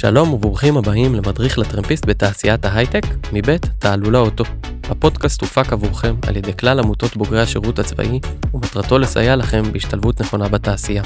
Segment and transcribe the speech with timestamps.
[0.00, 3.02] שלום וברוכים הבאים למדריך לטרמפיסט בתעשיית ההייטק,
[3.32, 4.44] מבית תעלולה אוטו.
[4.90, 8.20] הפודקאסט הופק עבורכם על ידי כלל עמותות בוגרי השירות הצבאי,
[8.54, 11.02] ומטרתו לסייע לכם בהשתלבות נכונה בתעשייה.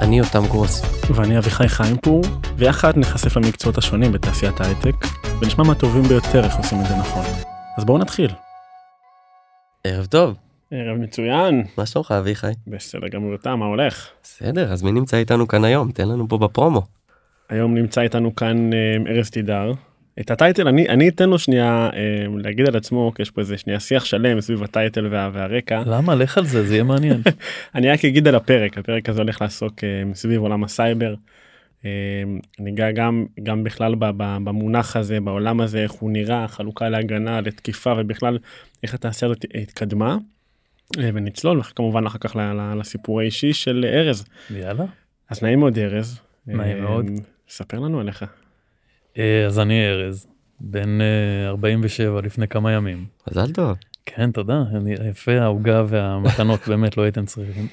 [0.00, 0.82] אני יותם גרוס.
[1.14, 2.22] ואני אביחי חיימפור,
[2.56, 4.94] ויחד נחשף למקצועות השונים בתעשיית ההייטק,
[5.40, 7.24] ונשמע מהטובים ביותר איך עושים את זה נכון.
[7.78, 8.30] אז בואו נתחיל.
[9.84, 10.34] ערב טוב,
[10.70, 11.64] ערב מצוין.
[11.78, 12.52] מה שלומך אביחי?
[12.66, 14.08] בסדר גמור יותם, מה הולך?
[14.22, 15.92] בסדר, אז מי נמצא איתנו כאן היום?
[15.92, 16.99] תן לנו פה בפרומו.
[17.50, 19.72] היום נמצא איתנו כאן אה, ארז תדהר.
[20.20, 23.40] את ה title אני אני אתן לו שנייה אה, להגיד על עצמו כי יש פה
[23.40, 26.84] איזה שנייה שיח שלם סביב ה title וה, והרקע למה לך על זה זה יהיה
[26.84, 27.22] מעניין
[27.74, 31.14] אני רק אגיד על הפרק הפרק הזה הולך לעסוק אה, סביב עולם הסייבר.
[31.84, 31.90] אה,
[32.58, 37.40] ניגע גם גם בכלל ב, ב, במונח הזה בעולם הזה איך הוא נראה חלוקה להגנה
[37.40, 38.38] לתקיפה ובכלל
[38.82, 40.16] איך התעשייה הזאת התקדמה.
[40.98, 42.36] אה, ונצלול כמובן אחר כך
[42.76, 44.84] לסיפור האישי של ארז יאללה
[45.30, 46.20] אז נעים מאוד ארז.
[46.46, 47.06] נעים אה, מאוד.
[47.50, 48.24] ספר לנו עליך.
[49.18, 50.26] אה, אז אני ארז
[50.60, 53.76] בן אה, 47 לפני כמה ימים מזל טוב.
[54.06, 57.66] כן תודה אני יפה העוגה והמתנות באמת לא הייתם צריכים.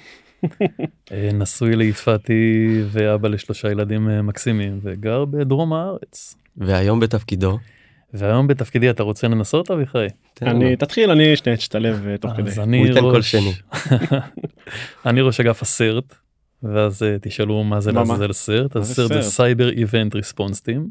[1.12, 6.36] אה, נשוי ליפתי ואבא לשלושה ילדים אה, מקסימים וגר בדרום הארץ.
[6.58, 7.58] והיום בתפקידו.
[8.14, 10.06] והיום בתפקידי אתה רוצה לנסות אביחי?
[10.42, 12.50] אני תתחיל אני שנייה אשתלב אה, תוך כדי.
[12.50, 12.60] אז
[12.96, 13.36] ראש-.
[15.06, 16.16] אני ראש אגף ה CERT
[16.64, 17.92] ואז אה, תשאלו מה זה?
[17.92, 19.22] לעזאזל CERT אז CERT זה?
[19.22, 20.90] Cyber Event Response Team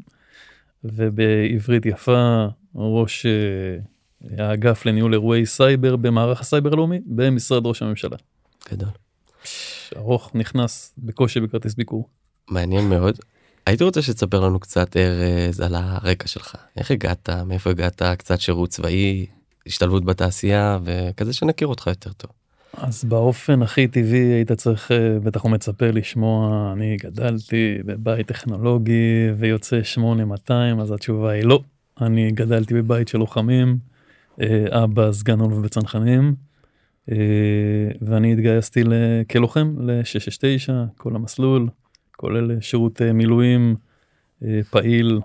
[0.83, 8.17] ובעברית יפה ראש אה, האגף לניהול אירועי סייבר במערך הסייבר הלאומי במשרד ראש הממשלה.
[8.71, 8.89] גדול.
[9.97, 12.07] ארוך נכנס בקושי בכרטיס ביקור.
[12.49, 13.19] מעניין מאוד.
[13.65, 16.55] הייתי רוצה שתספר לנו קצת ארז על הרקע שלך.
[16.77, 19.25] איך הגעת, מאיפה הגעת, קצת שירות צבאי,
[19.67, 22.31] השתלבות בתעשייה וכזה שנכיר אותך יותר טוב.
[22.81, 29.29] אז באופן הכי טבעי היית צריך אה, בטח הוא מצפה לשמוע אני גדלתי בבית טכנולוגי
[29.37, 31.61] ויוצא 8200 אז התשובה היא לא
[32.01, 33.77] אני גדלתי בבית של לוחמים
[34.41, 36.35] אה, אבא סגן אלוף בצנחנים
[37.11, 37.15] אה,
[38.01, 38.83] ואני התגייסתי
[39.31, 41.69] כלוחם ל-669 כל המסלול
[42.15, 43.75] כולל שירות מילואים
[44.69, 45.19] פעיל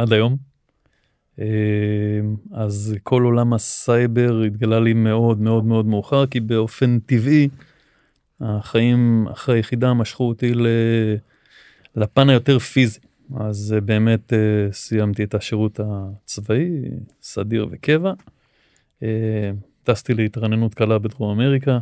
[0.00, 0.49] עד היום.
[1.40, 1.46] אה,
[2.52, 7.48] אז כל עולם הסייבר התגלה לי מאוד מאוד מאוד מאוחר כי באופן טבעי
[8.40, 10.52] החיים אחרי היחידה משכו אותי.
[11.96, 13.00] לפן היותר פיזי
[13.36, 16.68] אז אה, באמת אה, סיימתי את השירות הצבאי
[17.22, 18.12] סדיר וקבע.
[19.02, 19.50] אה,
[19.84, 21.78] טסתי להתרעננות קלה בדרום אמריקה.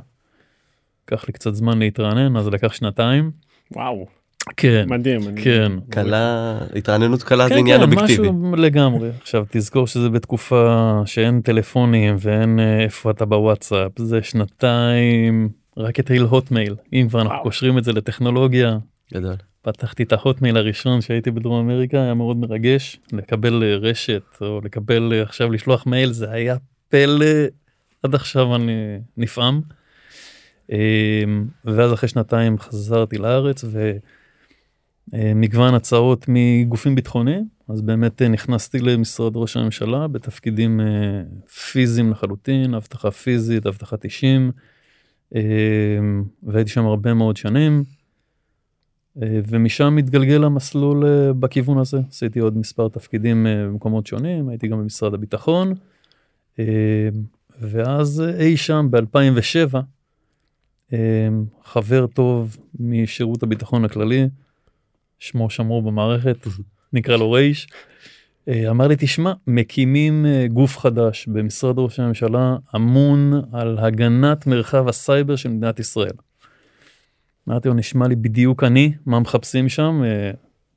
[1.04, 3.30] לקח לי קצת זמן להתרענן אז לקח שנתיים.
[3.72, 4.06] וואו
[4.56, 5.20] כן מדהים.
[5.36, 8.30] כן קלה, התרעננות קלה זה כן, עניין כן, אובייקטיבי.
[8.30, 9.10] משהו לגמרי.
[9.20, 16.10] עכשיו תזכור שזה בתקופה שאין טלפונים ואין אה, איפה אתה בוואטסאפ, זה שנתיים, רק את
[16.28, 17.42] הוטמייל, אם כבר אנחנו.
[17.42, 18.78] קושרים את זה לטכנולוגיה.
[19.14, 19.36] גדול.
[19.62, 25.12] פתחתי את ההוטמייל הראשון שהייתי בדרום אמריקה, היה מאוד מרגש, לקבל אה, רשת או לקבל
[25.12, 26.56] אה, עכשיו לשלוח מייל, זה היה
[26.88, 27.26] פלא,
[28.02, 29.60] עד עכשיו אני נפעם.
[30.72, 31.24] אה,
[31.64, 33.64] ואז אחרי שנתיים חזרתי לארץ
[35.12, 40.86] ומגוון הצעות מגופים ביטחוניים, אז באמת אה, נכנסתי למשרד ראש הממשלה בתפקידים אה,
[41.70, 43.66] פיזיים לחלוטין, אבטחה פיזית,
[44.04, 44.52] אישים,
[45.34, 45.40] אה,
[46.42, 47.84] והייתי שם הרבה מאוד שנים.
[49.22, 54.68] אה, ומשם מתגלגל המסלול אה, בכיוון הזה עשיתי עוד מספר תפקידים אה, במקומות שונים הייתי
[54.68, 55.74] גם במשרד הביטחון.
[56.58, 57.08] אה,
[57.60, 59.78] ואז אה, אי שם ב2007
[61.64, 64.28] חבר טוב משירות הביטחון הכללי
[65.18, 66.46] שמו שמור במערכת
[66.92, 67.66] נקרא לו רייש.
[68.48, 74.88] אה, אמר לי תשמע מקימים אה, גוף חדש במשרד ראש הממשלה אמון על הגנת מרחב
[74.88, 76.12] הסייבר של מדינת ישראל.
[77.48, 80.30] אמרתי לו נשמע לי בדיוק אני מה מחפשים שם אה,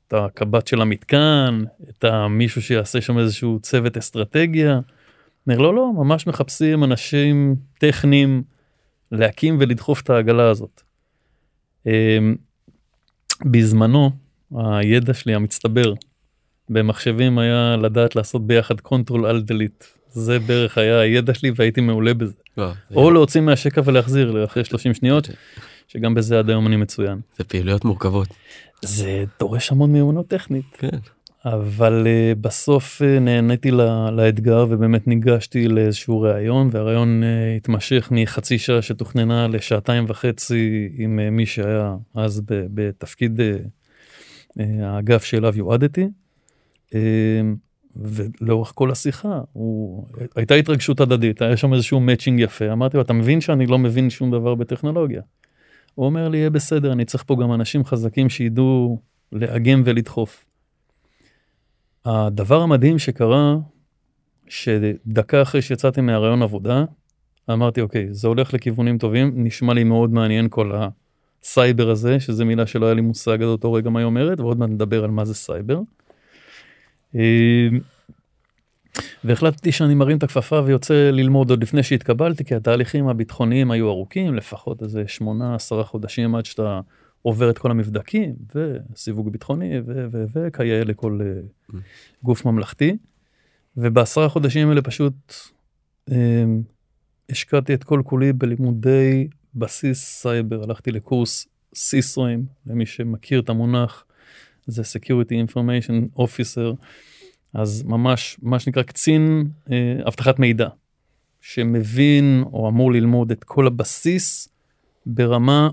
[0.08, 4.80] את הקב"ט של המתקן את המישהו שיעשה שם איזשהו צוות אסטרטגיה.
[5.46, 8.42] אומר לא לא ממש מחפשים אנשים טכניים
[9.12, 10.82] להקים ולדחוף את העגלה הזאת.
[11.86, 12.18] אה,
[13.44, 14.10] בזמנו
[14.56, 15.92] הידע שלי המצטבר
[16.70, 22.14] במחשבים היה לדעת לעשות ביחד Control Alt Delete זה בערך היה הידע שלי והייתי מעולה
[22.14, 22.32] בזה.
[22.56, 22.62] זה-
[22.96, 25.28] או להוציא מהשקע ולהחזיר אחרי 30 שניות
[25.88, 27.20] שגם בזה עד היום אני מצוין.
[27.38, 28.28] זה פעילויות מורכבות.
[28.84, 30.98] זה דורש המון מיומנות טכנית כן.
[31.44, 37.26] אבל uh, בסוף uh, נהניתי לה, לאתגר ובאמת ניגשתי לאיזשהו ראיון והראיון uh,
[37.56, 43.42] התמשך מחצי שעה שתוכננה לשעתיים וחצי עם uh, מי שהיה אז בתפקיד uh,
[44.58, 46.08] האגף שאליו יועדתי.
[46.88, 46.94] Uh,
[47.96, 50.06] ולאורך כל השיחה הוא
[50.36, 54.10] הייתה התרגשות הדדית היה שם איזשהו מאצ'ינג יפה אמרתי לו אתה מבין שאני לא מבין
[54.10, 55.22] שום דבר בטכנולוגיה.
[55.94, 58.98] הוא אומר לי יהיה בסדר אני צריך פה גם אנשים חזקים שידעו
[59.32, 60.44] לאגם ולדחוף.
[62.04, 63.56] הדבר המדהים שקרה,
[64.48, 66.84] שדקה אחרי שיצאתי מהריאיון עבודה,
[67.50, 70.72] אמרתי, אוקיי, זה הולך לכיוונים טובים, נשמע לי מאוד מעניין כל
[71.44, 74.58] הסייבר הזה, שזה מילה שלא היה לי מושג עד אותו רגע מה היא אומרת, ועוד
[74.58, 75.80] מעט נדבר על מה זה סייבר.
[77.16, 77.68] אה,
[79.24, 84.34] והחלטתי שאני מרים את הכפפה ויוצא ללמוד עוד לפני שהתקבלתי, כי התהליכים הביטחוניים היו ארוכים,
[84.34, 86.80] לפחות איזה שמונה עשרה חודשים עד שאתה
[87.22, 89.80] עובר את כל המבדקים, וסיווג ביטחוני,
[90.32, 91.76] וכיאה לכל mm.
[92.22, 92.96] גוף ממלכתי.
[93.76, 95.34] ובעשרה חודשים האלה פשוט
[96.10, 96.44] אה,
[97.30, 104.04] השקעתי את כל כולי בלימודי בסיס סייבר, הלכתי לקורס סיסואים, למי שמכיר את המונח,
[104.66, 106.76] זה Security Information Officer,
[107.54, 110.68] אז ממש מה שנקרא קצין אה, אבטחת מידע,
[111.40, 114.48] שמבין או אמור ללמוד את כל הבסיס
[115.06, 115.70] ברמה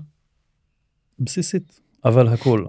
[1.18, 2.64] בסיסית, אבל הכל.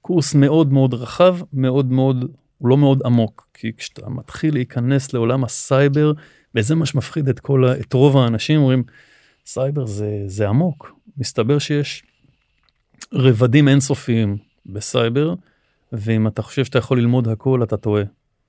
[0.00, 5.44] קורס מאוד מאוד רחב, מאוד מאוד, הוא לא מאוד עמוק, כי כשאתה מתחיל להיכנס לעולם
[5.44, 6.12] הסייבר,
[6.54, 8.82] וזה מה שמפחיד את כל, את רוב האנשים, אומרים,
[9.46, 10.92] סייבר זה, זה עמוק.
[11.16, 12.02] מסתבר שיש
[13.12, 14.36] רבדים אינסופיים
[14.66, 15.34] בסייבר,
[15.92, 18.02] ואם אתה חושב שאתה יכול ללמוד הכל, אתה טועה.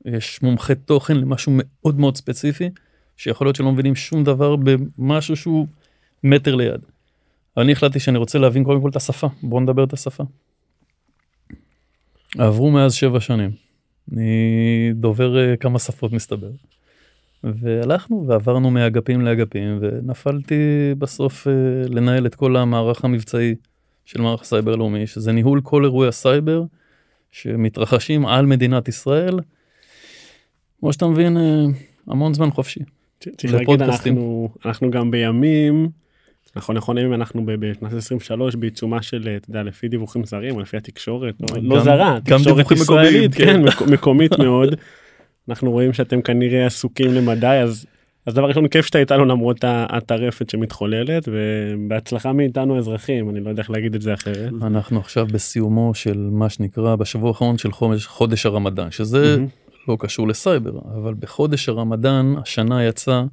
[0.06, 2.70] יש מומחי תוכן למשהו מאוד מאוד ספציפי,
[3.18, 5.68] שיכול להיות שלא מבינים שום דבר במשהו שהוא
[6.24, 6.82] מטר ליד.
[7.58, 10.24] אני החלטתי שאני רוצה להבין קודם כל את השפה, בואו נדבר את השפה.
[12.38, 13.52] עברו מאז שבע שנים.
[14.14, 16.50] אני דובר אה, כמה שפות מסתבר.
[17.54, 21.50] והלכנו ועברנו מאגפים לאגפים ונפלתי בסוף אה,
[21.90, 23.56] לנהל את כל המערך המבצעי
[24.06, 26.64] של מערך הסייבר לאומי, שזה ניהול כל אירועי הסייבר
[27.32, 29.40] שמתרחשים על מדינת ישראל.
[30.80, 31.42] כמו שאתה מבין, uh,
[32.08, 32.80] המון זמן חופשי.
[33.20, 35.90] צריך להגיד, אנחנו, אנחנו גם בימים
[36.56, 40.78] נכון נכון אם אנחנו בשנת 23 בעיצומה של אתה יודע לפי דיווחים זרים או לפי
[40.78, 44.76] התקשורת לא, לא זרה תקשורת ישראלית כן, כן מקומית מאוד
[45.50, 47.86] אנחנו רואים שאתם כנראה עסוקים למדי אז
[48.26, 53.62] אז דבר ראשון כיף שאתה איתנו למרות הטרפת שמתחוללת ובהצלחה מאיתנו אזרחים אני לא יודע
[53.62, 54.52] איך להגיד את זה אחרת.
[54.62, 59.38] אנחנו עכשיו בסיומו של מה שנקרא בשבוע האחרון של חודש, חודש הרמדאן שזה.
[59.88, 63.24] לא קשור לסייבר אבל בחודש הרמדאן השנה יצא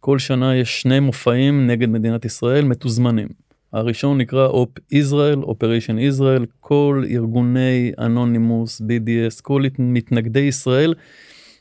[0.00, 3.28] כל שנה יש שני מופעים נגד מדינת ישראל מתוזמנים.
[3.72, 10.94] הראשון נקרא Op Israel, Operation Israel, כל ארגוני Anonymous, BDS, כל מתנגדי ישראל,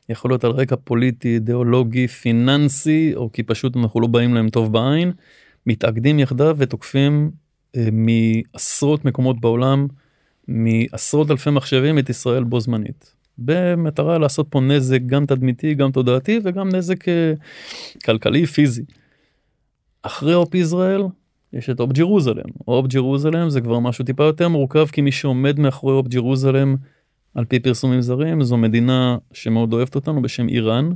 [0.09, 4.74] יכול להיות על רקע פוליטי, אידיאולוגי, פיננסי, או כי פשוט אנחנו לא באים להם טוב
[4.74, 5.12] בעין,
[5.65, 7.31] מתאגדים יחדיו ותוקפים
[7.75, 9.88] אה, מעשרות מקומות בעולם,
[10.48, 13.13] מעשרות אלפי מחשבים את ישראל בו זמנית.
[13.38, 17.33] במטרה לעשות פה נזק גם תדמיתי גם תודעתי וגם נזק אה,
[18.06, 18.83] כלכלי פיזי.
[20.01, 21.03] אחרי Op Israel
[21.54, 22.49] יש את Op Jerusalem.
[22.67, 26.75] Op Jerusalem זה כבר משהו טיפה יותר מורכב כי מי שעומד מאחורי Op Jerusalem
[27.37, 30.91] על פי פרסומים זרים זו מדינה שמאוד אוהבת אותנו בשם איראן.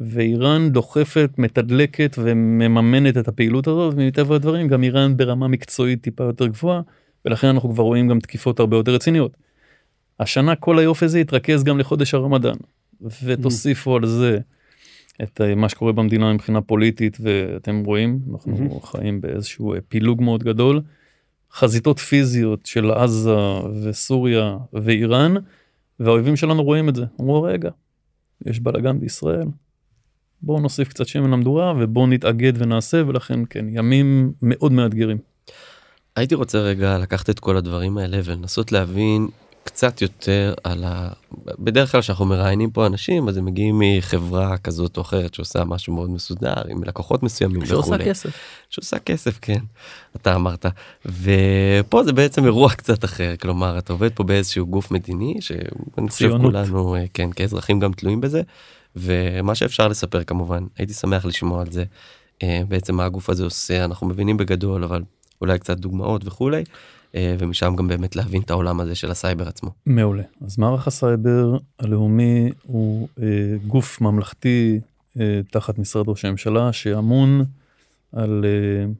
[0.00, 6.46] ואיראן דוחפת מתדלקת ומממנת את הפעילות הזאת ומטבע הדברים גם איראן ברמה מקצועית טיפה יותר
[6.46, 6.80] גבוהה
[7.24, 9.36] ולכן אנחנו כבר רואים גם תקיפות הרבה יותר רציניות.
[10.20, 12.56] השנה כל היופי הזה יתרכז גם לחודש הרמדאן
[13.24, 14.38] ותוסיפו על זה
[15.22, 20.42] את אה, מה שקורה במדינה מבחינה פוליטית ואתם רואים אנחנו חיים באיזשהו אה, פילוג מאוד
[20.42, 20.80] גדול
[21.52, 23.36] חזיתות פיזיות של עזה
[23.84, 25.34] וסוריה ואיראן
[26.00, 27.70] והאויבים שלנו רואים את זה אמרו רגע
[28.46, 29.48] יש בלאגן בישראל
[30.42, 35.18] בואו נוסיף קצת שמן למדורה ובואו נתאגד ונעשה ולכן כן ימים מאוד מאתגרים.
[36.16, 39.28] הייתי רוצה רגע לקחת את כל הדברים האלה ולנסות להבין
[39.68, 41.08] קצת יותר על ה...
[41.58, 45.94] בדרך כלל כשאנחנו מראיינים פה אנשים אז הם מגיעים מחברה כזאת או אחרת שעושה משהו
[45.94, 48.04] מאוד מסודר עם לקוחות מסוימים שעושה וכולי.
[48.04, 48.30] כסף.
[48.70, 49.58] שעושה כסף כן
[50.16, 50.66] אתה אמרת
[51.06, 56.96] ופה זה בעצם אירוע קצת אחר כלומר אתה עובד פה באיזשהו גוף מדיני שאני כולנו
[56.96, 58.42] אה, כן כאזרחים גם תלויים בזה
[58.96, 61.84] ומה שאפשר לספר כמובן הייתי שמח לשמוע על זה
[62.42, 65.02] אה, בעצם מה הגוף הזה עושה אנחנו מבינים בגדול אבל
[65.40, 66.64] אולי קצת דוגמאות וכולי.
[67.14, 69.70] אה, ומשם גם באמת להבין את העולם הזה של הסייבר עצמו.
[69.86, 70.22] מעולה.
[70.40, 73.26] אז מערך הסייבר הלאומי הוא אה,
[73.66, 74.80] גוף ממלכתי
[75.20, 77.44] אה, תחת משרד ראש הממשלה שאמון
[78.12, 78.90] על, אה,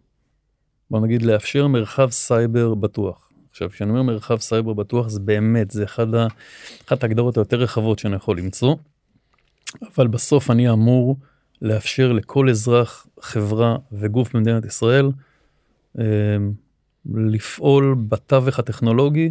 [0.91, 3.31] בוא נגיד, לאפשר מרחב סייבר בטוח.
[3.51, 6.27] עכשיו, כשאני אומר מרחב סייבר בטוח, זה באמת, זה אחד ה,
[6.89, 8.77] אחת ההגדרות היותר רחבות שאני יכול למצוא,
[9.97, 11.17] אבל בסוף אני אמור
[11.63, 15.11] לאפשר לכל אזרח, חברה וגוף במדינת ישראל,
[15.99, 16.05] אה,
[17.07, 19.31] לפעול בתווך הטכנולוגי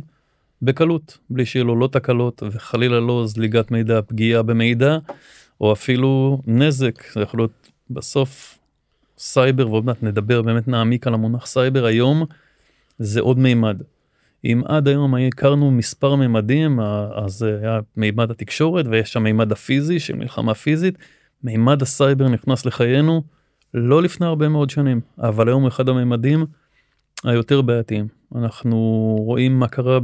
[0.61, 4.97] בקלות, בלי שיהיו לו לא תקלות וחלילה לא זליגת מידע, פגיעה במידע,
[5.61, 8.57] או אפילו נזק, זה יכול להיות בסוף
[9.17, 12.25] סייבר, ועוד מעט נדבר, באמת נעמיק על המונח סייבר, היום
[12.99, 13.81] זה עוד מימד.
[14.45, 16.79] אם עד היום הכרנו מספר ממדים
[17.15, 20.97] אז היה מימד התקשורת ויש שם מימד הפיזי של מלחמה פיזית
[21.43, 23.23] מימד הסייבר נכנס לחיינו
[23.73, 26.45] לא לפני הרבה מאוד שנים אבל היום הוא אחד הממדים
[27.23, 28.77] היותר בעייתיים אנחנו
[29.19, 29.99] רואים מה קרה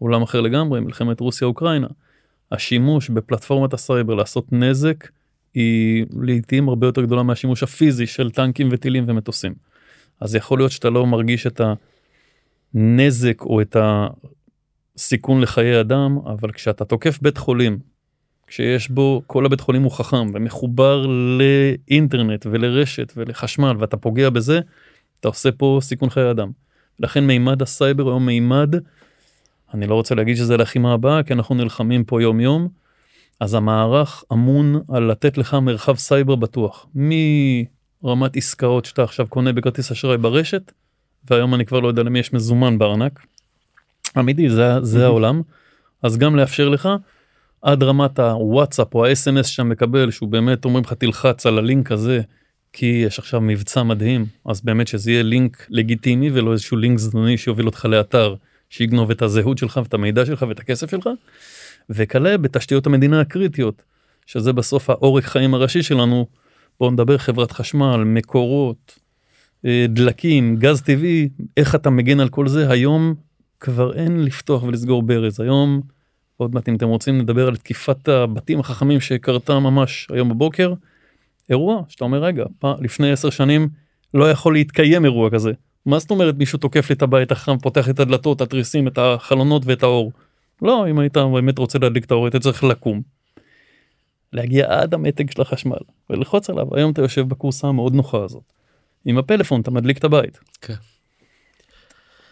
[0.00, 1.86] בעולם אחר לגמרי מלחמת רוסיה אוקראינה
[2.52, 5.08] השימוש בפלטפורמת הסייבר לעשות נזק
[5.54, 9.54] היא לעיתים הרבה יותר גדולה מהשימוש הפיזי של טנקים וטילים ומטוסים.
[10.20, 11.60] אז יכול להיות שאתה לא מרגיש את
[12.74, 13.76] הנזק או את
[14.96, 17.78] הסיכון לחיי אדם, אבל כשאתה תוקף בית חולים,
[18.46, 24.60] כשיש בו, כל הבית חולים הוא חכם ומחובר לאינטרנט ולרשת ולחשמל ואתה פוגע בזה,
[25.20, 26.50] אתה עושה פה סיכון חיי אדם.
[26.98, 28.74] לכן מימד הסייבר היום מימד,
[29.74, 32.68] אני לא רוצה להגיד שזה לחימה הבאה, כי אנחנו נלחמים פה יום יום,
[33.40, 36.86] אז המערך אמון על לתת לך מרחב סייבר בטוח.
[36.94, 40.72] מרמת עסקאות שאתה עכשיו קונה בכרטיס אשראי ברשת,
[41.30, 43.26] והיום אני כבר לא יודע למי יש מזומן בארנק.
[44.18, 45.42] אמיתי, זה, זה העולם.
[46.02, 46.88] אז גם לאפשר לך
[47.62, 52.20] עד רמת הוואטסאפ או האס.אם.אס שאתה מקבל, שהוא באמת אומרים לך תלחץ על הלינק הזה,
[52.72, 57.38] כי יש עכשיו מבצע מדהים, אז באמת שזה יהיה לינק לגיטימי ולא איזשהו לינק זדוני
[57.38, 58.34] שיוביל אותך לאתר
[58.70, 61.08] שיגנוב את הזהות שלך ואת המידע שלך ואת הכסף שלך.
[61.90, 63.82] וכלה בתשתיות המדינה הקריטיות,
[64.26, 66.26] שזה בסוף העורק חיים הראשי שלנו.
[66.80, 68.98] בואו נדבר חברת חשמל, מקורות,
[69.66, 73.14] אה, דלקים, גז טבעי, איך אתה מגן על כל זה היום
[73.60, 75.80] כבר אין לפתוח ולסגור ברז היום
[76.36, 80.74] עוד מעט אם אתם רוצים לדבר על תקיפת הבתים החכמים שקרתה ממש היום בבוקר
[81.50, 83.68] אירוע שאתה אומר רגע פעם, לפני עשר שנים
[84.14, 85.52] לא יכול להתקיים אירוע כזה
[85.86, 89.62] מה זאת אומרת מישהו תוקף לי את הבית החכם פותח את הדלתות התריסים את החלונות
[89.66, 90.12] ואת האור
[90.62, 93.02] לא, אם היית באמת רוצה להדליק את האור, היית צריך לקום.
[94.32, 95.76] להגיע עד המתג של החשמל
[96.10, 96.76] וללחוץ עליו.
[96.76, 98.52] היום אתה יושב בכורסה המאוד נוחה הזאת.
[99.04, 100.38] עם הפלאפון אתה מדליק את הבית.
[100.60, 100.74] כן.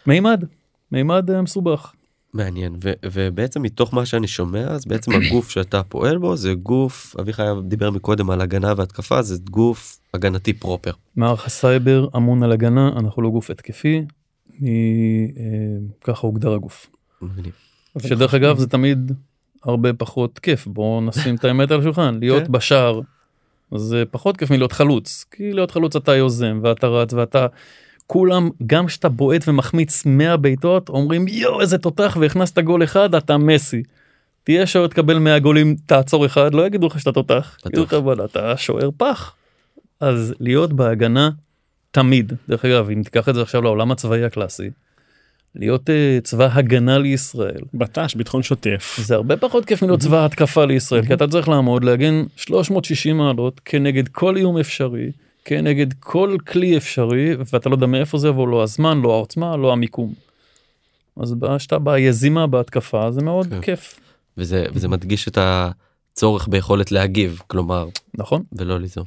[0.06, 0.44] מימד,
[0.92, 1.92] מימד אה, מסובך.
[2.34, 7.16] מעניין ו- ובעצם מתוך מה שאני שומע אז בעצם הגוף שאתה פועל בו זה גוף
[7.20, 10.90] אביחי דיבר מקודם על הגנה והתקפה זה גוף הגנתי proper.
[11.16, 14.00] מערך הסייבר אמון על הגנה אנחנו לא גוף התקפי.
[14.60, 14.70] מ- אה,
[16.04, 16.90] ככה הוגדר הגוף.
[17.98, 19.12] שדרך אגב זה תמיד
[19.64, 22.52] הרבה פחות כיף בוא נשים את האמת על השולחן להיות כן.
[22.52, 23.00] בשער
[23.74, 27.46] זה פחות כיף מלהיות חלוץ כי להיות חלוץ אתה יוזם ואתה רץ ואתה
[28.06, 33.38] כולם גם כשאתה בועט ומחמיץ 100 בעיטות אומרים יואו איזה תותח והכנסת גול אחד אתה
[33.38, 33.82] מסי.
[34.44, 37.72] תהיה שוער תקבל 100 גולים תעצור אחד לא יגידו לך שאתה תותח בטוח.
[37.72, 39.34] יגידו לך "וואלה, אתה שוער פח.
[40.00, 41.30] אז להיות בהגנה
[41.90, 44.70] תמיד דרך אגב אם תיקח את זה עכשיו לעולם הצבאי הקלאסי.
[45.54, 48.96] להיות uh, צבא הגנה לישראל בט"ש ביטחון שוטף.
[49.00, 53.60] זה הרבה פחות כיף מלהיות צבא התקפה לישראל כי אתה צריך לעמוד להגן 360 מעלות
[53.64, 55.10] כנגד כל איום אפשרי
[55.44, 59.72] כנגד כל כלי אפשרי ואתה לא יודע מאיפה זה יבוא לא הזמן לא העוצמה לא
[59.72, 60.14] המיקום.
[61.16, 63.60] אז כשאתה ביזימה בהתקפה זה מאוד כן.
[63.60, 64.00] כיף
[64.38, 69.04] וזה וזה מדגיש את הצורך ביכולת להגיב כלומר נכון ולא ליזום.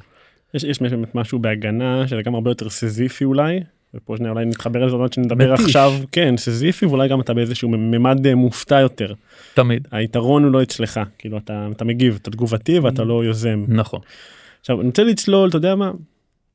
[0.54, 0.80] יש, יש
[1.14, 3.60] משהו בהגנה שזה גם הרבה יותר סזיפי אולי.
[3.94, 5.66] ופה שנייה אולי נתחבר לזה עוד מעט שנדבר מתיש.
[5.66, 9.12] עכשיו כן סיזיפי ואולי גם אתה באיזשהו ממד אה, מופתע יותר
[9.54, 14.00] תמיד היתרון הוא לא אצלך כאילו אתה אתה מגיב אתה תגובתי ואתה לא יוזם נכון
[14.60, 15.90] עכשיו אני רוצה לצלול אתה יודע מה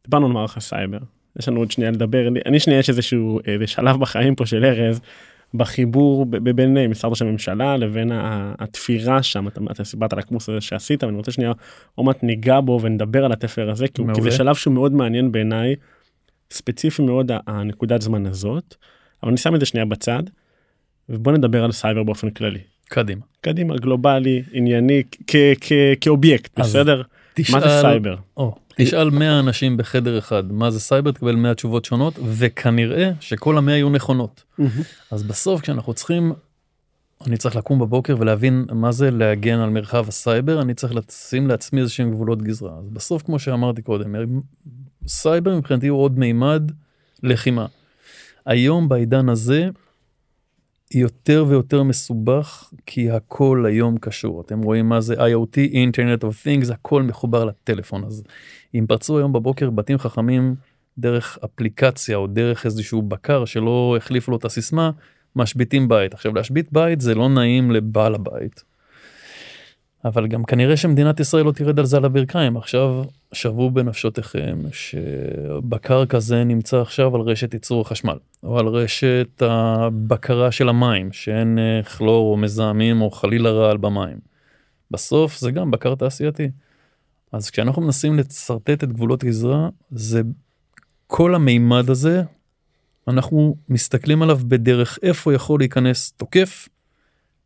[0.06, 0.98] דיברנו על מערך הסייבר
[1.40, 5.02] יש לנו עוד שנייה לדבר אני- שנייה יש איזשהו שלב בחיים פה של ארז
[5.54, 8.12] בחיבור בין אה, משרד ראש הממשלה לבין
[8.60, 11.52] התפירה שם אתה, אתה סיפרת על הקורס הזה שעשית ואני רוצה שנייה
[11.96, 14.22] עוד מעט ניגע בו ונדבר על התפר הזה כי, כי.
[14.22, 15.76] זה שלב שהוא מאוד מעניין בעיניי
[16.52, 18.76] ספציפי מאוד הנקודת זמן הזאת
[19.24, 20.24] אבל אני שם את זה שנייה בצד
[21.10, 22.60] ובוא נדבר על סייבר באופן כללי.
[22.90, 23.22] קדימה.
[23.42, 27.04] קדימה גלובלי ענייני כ- כ- כאובייקט בסדר מה
[27.60, 31.86] זה תשאל- סייבר או, תשאל 100 אנשים בחדר אחד מה זה סייבר תקבל 100 תשובות
[31.86, 34.44] שונות וכנראה שכל המאה יהיו נכונות.
[35.12, 36.34] אז בסוף כשאנחנו צריכים,
[37.28, 41.82] אני צריך לקום בבוקר ולהבין מה זה להגן על מרחב הסייבר, אני צריך לשים לעצמי
[41.82, 42.72] איזה שהם גבולות גזרה.
[42.80, 44.16] אז בסוף כמו שאמרתי קודם,
[45.08, 46.72] סייבר מבחינתי הוא עוד מימד
[47.24, 47.66] לחימה.
[48.46, 49.70] היום בעידן הזה
[50.96, 54.42] יותר ויותר מסובך כי הכל היום קשור.
[54.42, 58.04] אתם רואים מה זה IoT Internet of Things הכל מחובר לטלפון.
[58.04, 58.24] אז
[58.76, 60.56] אם פרצו היום בבוקר בתים חכמים
[60.98, 64.92] דרך אפליקציה או דרך איזשהו בקר שלא החליפו לו את הסיסמה
[65.36, 66.14] משביתים בית.
[66.14, 68.73] עכשיו להשבית בית זה לא נעים לבעל הבית.
[70.06, 76.06] אבל גם כנראה שמדינת ישראל לא תרד על זה על הברכיים עכשיו שוו בנפשותיכם שבקר
[76.06, 81.84] כזה נמצא עכשיו על רשת ייצור החשמל או על רשת הבקרה של המים שאין אה,
[81.84, 84.18] כלור או מזהמים או חלילה רעל במים.
[84.92, 86.50] בסוף זה גם בקר תעשייתי.
[87.32, 90.22] אז כשאנחנו מנסים לצרטט את גבולות גזרה זה
[91.08, 92.24] כל המימד הזה
[93.08, 96.70] אנחנו מסתכלים עליו בדרך איפה יכול להיכנס תוקף,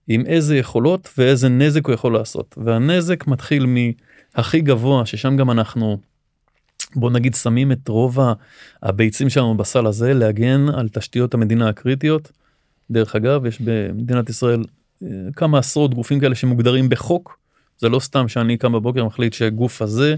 [0.07, 2.55] עם איזה יכולות ואיזה נזק הוא יכול לעשות.
[2.57, 5.97] והנזק מתחיל מהכי גבוה, ששם גם אנחנו,
[6.95, 8.19] בוא נגיד, שמים את רוב
[8.83, 12.31] הביצים שלנו בסל הזה, להגן על תשתיות המדינה הקריטיות.
[12.91, 14.63] דרך אגב, יש במדינת ישראל
[15.03, 17.39] אה, כמה עשרות גופים כאלה שמוגדרים בחוק.
[17.79, 20.15] זה לא סתם שאני קם בבוקר מחליט שגוף הזה,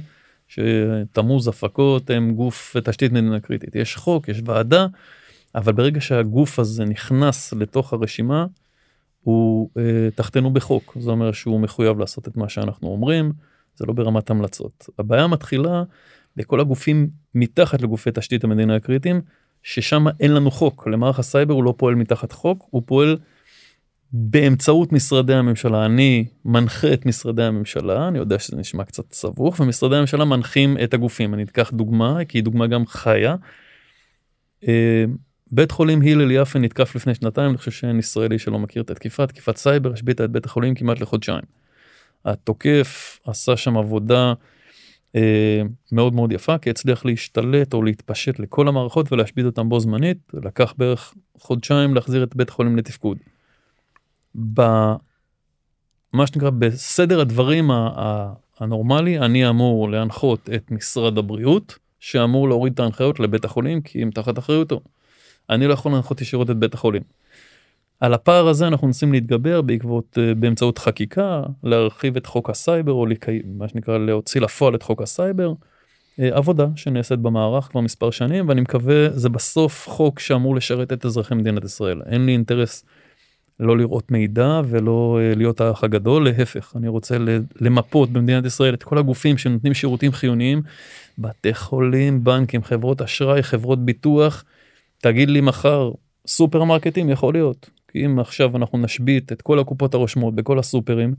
[0.47, 3.75] שתמוז הפקות הם גוף תשתית מדינה קריטית.
[3.75, 4.87] יש חוק, יש ועדה,
[5.55, 8.45] אבל ברגע שהגוף הזה נכנס לתוך הרשימה,
[9.29, 10.97] הוא אה, תחתנו בחוק.
[10.99, 13.31] זה אומר שהוא מחויב לעשות את מה שאנחנו אומרים,
[13.75, 14.89] זה לא ברמת המלצות.
[14.99, 15.83] הבעיה מתחילה
[16.35, 19.21] בכל הגופים מתחת לגופי תשתית המדינה הקריטיים,
[19.63, 20.87] ששם אין לנו חוק.
[20.87, 23.17] למערך הסייבר הוא לא פועל מתחת חוק, הוא פועל
[24.13, 25.85] באמצעות משרדי הממשלה.
[25.85, 30.93] אני מנחה את משרדי הממשלה, אני יודע שזה נשמע קצת סבוך, ומשרדי הממשלה מנחים את
[30.93, 31.33] הגופים.
[31.33, 33.35] אני אקח דוגמה, כי היא דוגמה גם חיה.
[34.67, 35.05] אה,
[35.51, 39.27] בית חולים הלל יפה נתקף לפני שנתיים, אני חושב שאין ישראלי שלא מכיר את התקיפה,
[39.27, 41.41] תקיפת סייבר השביתה את בית החולים כמעט לחודשיים.
[42.25, 44.33] התוקף עשה שם עבודה
[45.15, 50.17] אה, מאוד מאוד יפה, כי הצליח להשתלט או להתפשט לכל המערכות ולהשבית אותם בו זמנית,
[50.33, 53.17] לקח בערך חודשיים להחזיר את בית החולים לתפקוד.
[54.35, 54.97] במה
[56.25, 57.69] שנקרא בסדר הדברים
[58.59, 64.11] הנורמלי, אני אמור להנחות את משרד הבריאות, שאמור להוריד את ההנחיות לבית החולים כי הם
[64.11, 64.81] תחת אחריותו.
[65.49, 67.01] אני לא יכול להנחות ישירות את בית החולים.
[67.99, 73.05] על הפער הזה אנחנו מנסים להתגבר בעקבות אה, באמצעות חקיקה להרחיב את חוק הסייבר או
[73.05, 75.53] לקי, מה שנקרא להוציא לפועל את חוק הסייבר.
[76.19, 81.05] אה, עבודה שנעשית במערך כבר מספר שנים ואני מקווה זה בסוף חוק שאמור לשרת את
[81.05, 82.85] אזרחי מדינת ישראל אין לי אינטרס
[83.59, 87.17] לא לראות מידע ולא אה, להיות האח הגדול להפך אני רוצה
[87.61, 90.61] למפות במדינת ישראל את כל הגופים שנותנים שירותים חיוניים
[91.17, 94.43] בתי חולים בנקים חברות אשראי חברות ביטוח.
[95.01, 95.91] תגיד לי מחר
[96.27, 101.13] סופרמרקטים יכול להיות כי אם עכשיו אנחנו נשבית את כל הקופות הרושמות בכל הסופרים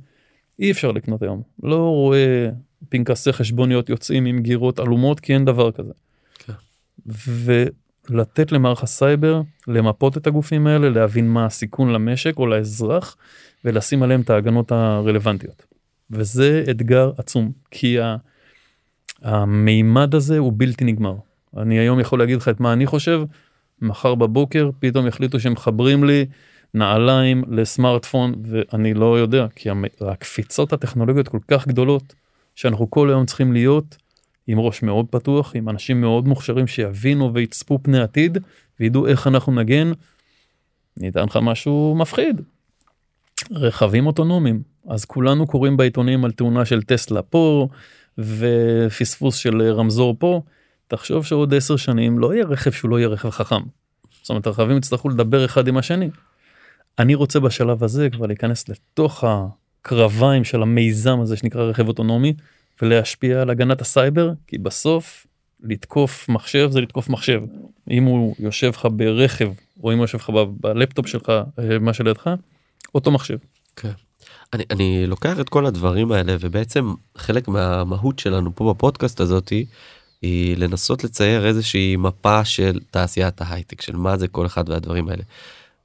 [0.58, 2.48] אי אפשר לקנות היום לא רואה
[2.88, 5.92] פנקסי חשבוניות יוצאים עם גירות עלומות כי אין דבר כזה.
[6.38, 6.52] כן.
[7.16, 13.16] ולתת למערך הסייבר למפות את הגופים האלה להבין מה הסיכון למשק או לאזרח
[13.64, 15.66] ולשים עליהם את ההגנות הרלוונטיות.
[16.10, 17.96] וזה אתגר עצום כי
[19.22, 21.14] המימד הזה הוא בלתי נגמר.
[21.56, 23.22] אני היום יכול להגיד לך את מה אני חושב
[23.82, 26.26] מחר בבוקר פתאום יחליטו שמחברים לי
[26.74, 29.68] נעליים לסמארטפון ואני לא יודע כי
[30.00, 32.14] הקפיצות הטכנולוגיות כל כך גדולות
[32.54, 33.96] שאנחנו כל היום צריכים להיות
[34.46, 38.38] עם ראש מאוד פתוח עם אנשים מאוד מוכשרים שיבינו ויצפו פני עתיד
[38.80, 39.92] וידעו איך אנחנו נגן.
[40.96, 42.40] ניתן לך משהו מפחיד.
[43.50, 47.68] רכבים אוטונומיים אז כולנו קוראים בעיתונים על תאונה של טסלה פה
[48.18, 50.42] ופספוס של רמזור פה.
[50.90, 53.60] תחשוב שעוד 10 שנים לא יהיה רכב שהוא לא יהיה רכב חכם.
[54.22, 56.10] זאת אומרת הרכבים יצטרכו לדבר אחד עם השני.
[56.98, 62.34] אני רוצה בשלב הזה כבר להיכנס לתוך הקרביים של המיזם הזה שנקרא רכב אוטונומי
[62.82, 65.26] ולהשפיע על הגנת הסייבר כי בסוף
[65.62, 67.40] לתקוף מחשב זה לתקוף מחשב
[67.90, 72.30] אם הוא יושב לך ברכב או אם הוא יושב לך בלפטופ שלך אה, מה שלידך
[72.94, 73.36] אותו מחשב.
[73.76, 73.92] כן.
[74.52, 79.66] אני, אני לוקח את כל הדברים האלה ובעצם חלק מהמהות שלנו פה בפודקאסט הזאתי
[80.22, 85.22] היא לנסות לצייר איזושהי מפה של תעשיית ההייטק של מה זה כל אחד והדברים האלה.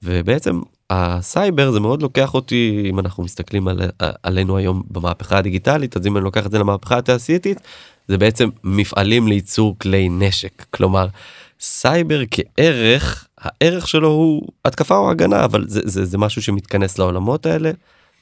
[0.04, 3.82] ובעצם הסייבר זה מאוד לוקח אותי אם אנחנו מסתכלים על,
[4.24, 7.58] עלינו היום במהפכה הדיגיטלית אז אם אני לוקח את זה למהפכה התעשייתית
[8.08, 11.08] זה בעצם מפעלים לייצור כלי נשק כלומר
[11.60, 17.46] סייבר כערך הערך שלו הוא התקפה או הגנה אבל זה, זה, זה משהו שמתכנס לעולמות
[17.46, 17.72] האלה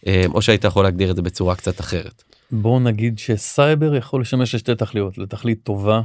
[0.08, 2.24] אה, או שהיית יכול להגדיר את זה בצורה קצת אחרת.
[2.62, 6.02] בוא נגיד שסייבר יכול לשמש לשתי תכליות לתכלית טובה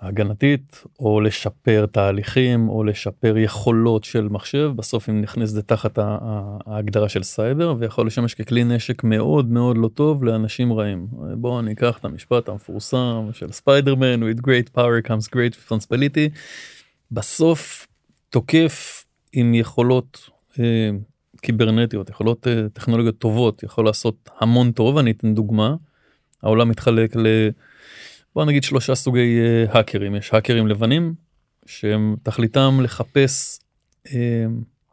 [0.00, 7.08] הגנתית או לשפר תהליכים או לשפר יכולות של מחשב בסוף אם נכנס זה תחת ההגדרה
[7.08, 11.06] של סייבר ויכול לשמש ככלי נשק מאוד מאוד לא טוב לאנשים רעים.
[11.36, 16.38] בואו ניקח את המשפט המפורסם של ספיידרמן with great power comes great responsibility.
[17.12, 17.86] בסוף
[18.30, 20.90] תוקף עם יכולות אה,
[21.40, 25.74] קיברנטיות יכולות אה, טכנולוגיות טובות יכול לעשות המון טוב אני אתן דוגמה.
[26.42, 27.26] העולם מתחלק ל...
[28.34, 31.14] בוא נגיד שלושה סוגי uh, האקרים יש האקרים לבנים
[31.66, 33.58] שהם תכליתם לחפש
[34.06, 34.10] uh,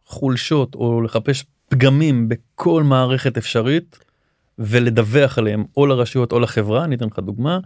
[0.06, 4.00] חולשות או לחפש פגמים בכל מערכת אפשרית
[4.60, 7.60] ולדווח עליהם או לרשויות או לחברה אני אתן לך דוגמה.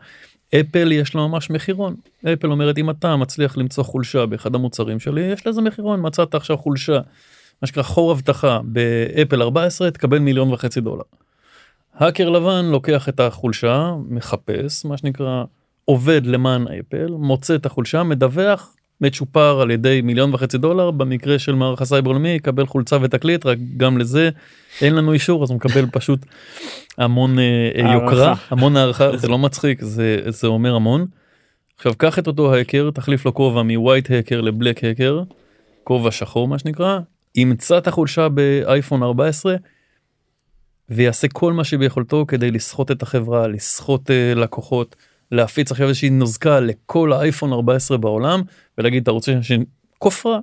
[0.60, 1.96] אפל יש לה ממש מחירון
[2.34, 6.58] אפל אומרת אם אתה מצליח למצוא חולשה באחד המוצרים שלי יש לזה מחירון מצאת עכשיו
[6.58, 7.00] חולשה.
[7.62, 11.04] מה שנקרא חור אבטחה באפל 14 תקבל מיליון וחצי דולר.
[11.96, 15.44] האקר לבן לוקח את החולשה מחפש מה שנקרא
[15.86, 21.56] עובד למען אפל מוצא את החולשה מדווח מצ'ופר על ידי מיליון וחצי דולר במקרה של
[21.56, 24.30] מערך הסייבר הלאומי יקבל חולצה ותקליט רק גם לזה
[24.82, 26.26] אין לנו אישור אז הוא מקבל פשוט
[26.98, 28.34] המון אה, אה, יוקרה.
[28.50, 31.06] המון הערכה זה לא מצחיק זה זה אומר המון.
[31.76, 35.24] עכשיו קח את אותו האקר תחליף לו כובע מווייט האקר לבלק האקר
[35.84, 37.00] כובע שחור מה שנקרא
[37.36, 39.56] ימצא את החולשה באייפון 14
[40.90, 44.96] ויעשה כל מה שביכולתו כדי לסחוט את החברה לסחוט uh, לקוחות
[45.32, 48.42] להפיץ עכשיו איזושהי נוזקה לכל האייפון 14 בעולם
[48.78, 50.40] ולהגיד אתה רוצה שכופרה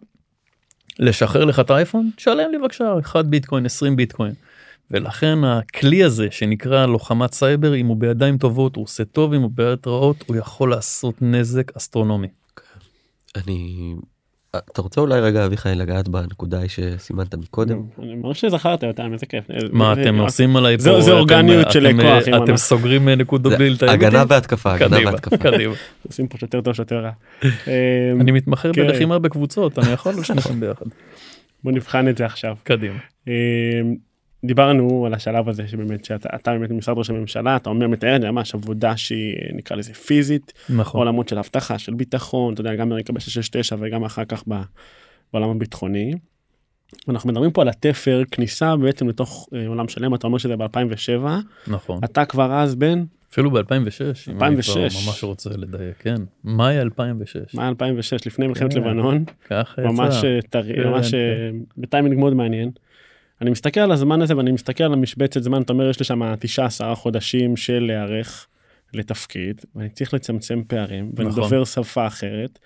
[0.98, 4.32] לשחרר לך את האייפון תשלם לי בבקשה 1 ביטקוין 20 ביטקוין.
[4.90, 9.50] ולכן הכלי הזה שנקרא לוחמת סייבר אם הוא בידיים טובות הוא עושה טוב אם הוא
[9.54, 12.28] בידיים רעות הוא יכול לעשות נזק אסטרונומי.
[13.36, 13.94] אני...
[14.56, 17.82] אתה רוצה אולי רגע אביחי לגעת בנקודה שסימנת מקודם?
[18.02, 19.44] אני ממש שזכרתי אותם איזה כיף.
[19.72, 21.00] מה אתם עושים עליי פה?
[21.00, 24.24] זה- אורגניות של כוח, אתם סוגרים אה, נקודות בלי לתאם הגנה?
[24.28, 25.36] והתקפה, הגנה קדימה, והתקפה.
[25.36, 25.74] קדימה.
[26.08, 27.10] עושים פה שוטר טוב שוטר רע.
[28.20, 28.86] אני מתמחר כן.
[28.86, 30.86] בלחימה בקבוצות אני יכול על שניכם ביחד.
[31.64, 32.56] בוא נבחן את זה עכשיו.
[32.64, 32.98] קדימה.
[34.44, 38.30] דיברנו על השלב הזה שבאמת שאתה אתה באמת במשרד ראש הממשלה אתה אומר מתאר לי
[38.30, 41.00] ממש עבודה שהיא נקרא לזה פיזית נכון.
[41.00, 44.62] עולמות של אבטחה של ביטחון אתה יודע גם אמריקה ב-669 וגם אחר כך ב-
[45.32, 46.14] בעולם הביטחוני.
[47.08, 51.26] אנחנו מדברים פה על התפר כניסה בעצם לתוך אה, עולם שלם אתה אומר שזה ב-2007
[51.66, 52.00] נכון.
[52.04, 53.60] אתה כבר אז בן אפילו ב-2006.
[54.30, 54.76] אם אני 2006.
[54.76, 56.14] כבר ממש רוצה לדייק כן.
[56.44, 57.54] מאי 2006.
[57.54, 58.80] מאי 2006 לפני מלחמת כן.
[58.80, 60.26] לבנון ככה ממש יצא.
[60.26, 61.16] אה, טרי כן, ממש כן.
[61.16, 62.70] אה, בטיימינג מאוד מעניין.
[63.40, 66.34] אני מסתכל על הזמן הזה ואני מסתכל על המשבצת זמן אתה אומר יש לי שם
[66.40, 68.46] 9 חודשים של להיערך
[68.94, 71.42] לתפקיד ואני צריך לצמצם פערים ואני נכון.
[71.42, 72.58] דובר שפה אחרת.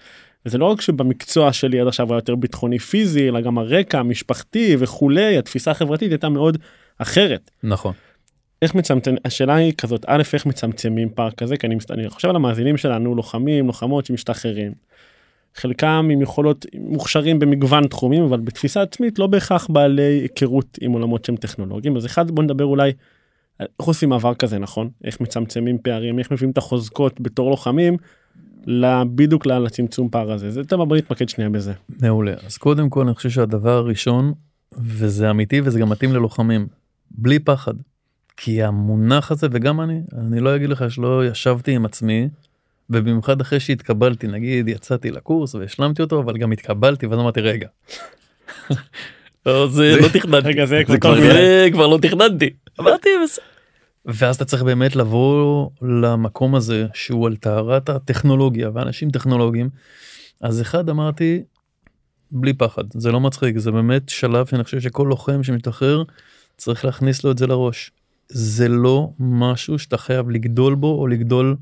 [0.46, 4.76] וזה לא רק שבמקצוע שלי עד עכשיו היה יותר ביטחוני פיזי אלא גם הרקע המשפחתי
[4.78, 6.58] וכולי התפיסה החברתית הייתה מאוד
[6.98, 7.50] אחרת.
[7.62, 7.92] נכון.
[8.62, 12.36] איך מצמצם השאלה היא כזאת א' איך מצמצמים פער כזה כי אני, אני חושב על
[12.36, 14.72] המאזינים שלנו לוחמים לוחמות שמשתחררים.
[15.54, 21.24] חלקם עם יכולות מוכשרים במגוון תחומים אבל בתפיסה עצמית לא בהכרח בעלי היכרות עם עולמות
[21.24, 22.92] שהם טכנולוגיים אז אחד בוא נדבר אולי
[23.60, 27.96] איך עושים מעבר כזה נכון איך מצמצמים פערים איך מביאים את החוזקות בתור לוחמים
[29.14, 31.72] בדיוק לצמצום פער הזה זה טוב בוא נתמקד שנייה בזה.
[32.00, 32.34] מעולה.
[32.46, 34.32] אז קודם כל אני חושב שהדבר הראשון,
[34.72, 36.66] וזה אמיתי וזה גם מתאים ללוחמים,
[37.10, 37.74] בלי פחד.
[38.36, 42.28] כי המונח הזה, וגם אני, אני לא אגיד לך שלא ישבתי עם עצמי,
[42.90, 47.68] ובמיוחד אחרי שהתקבלתי, נגיד יצאתי לקורס והשלמתי אותו, אבל גם התקבלתי, ואז אמרתי רגע.
[49.46, 50.48] לא, זה לא תכננתי.
[50.48, 50.82] רגע זה
[51.72, 52.50] כבר לא תכננתי.
[52.80, 53.08] אמרתי.
[54.06, 59.68] ואז אתה צריך באמת לבוא למקום הזה שהוא על טהרת הטכנולוגיה ואנשים טכנולוגיים.
[60.40, 61.42] אז אחד אמרתי
[62.30, 66.02] בלי פחד זה לא מצחיק זה באמת שלב שאני חושב שכל לוחם שמשתחרר
[66.56, 67.90] צריך להכניס לו את זה לראש.
[68.28, 71.56] זה לא משהו שאתה חייב לגדול בו או לגדול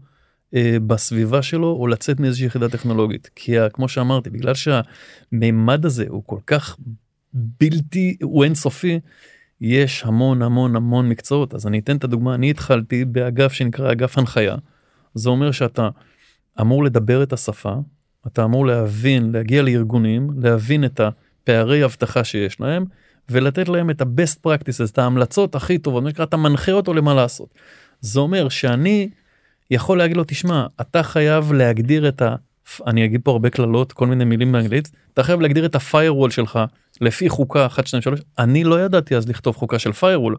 [0.86, 6.22] בסביבה שלו או לצאת מאיזושהי יחידה טכנולוגית כי ה- כמו שאמרתי בגלל שהמימד הזה הוא
[6.26, 6.76] כל כך
[7.32, 9.00] בלתי הוא אינסופי
[9.60, 14.18] יש המון המון המון מקצועות אז אני אתן את הדוגמה אני התחלתי באגף שנקרא אגף
[14.18, 14.56] הנחיה.
[15.14, 15.88] זה אומר שאתה
[16.60, 17.74] אמור לדבר את השפה
[18.26, 22.84] אתה אמור להבין להגיע לארגונים להבין את הפערי אבטחה שיש להם
[23.30, 27.14] ולתת להם את ה-best practices את ההמלצות הכי טובות מה שנקרא אתה מנחה אותו למה
[27.14, 27.54] לעשות.
[28.00, 29.10] זה אומר שאני
[29.72, 32.34] יכול להגיד לו תשמע אתה חייב להגדיר את ה...
[32.86, 36.58] אני אגיד פה הרבה קללות כל מיני מילים באנגלית אתה חייב להגדיר את ה-firewall שלך
[37.00, 40.36] לפי חוקה 1 2 3 אני לא ידעתי אז לכתוב חוקה של firewall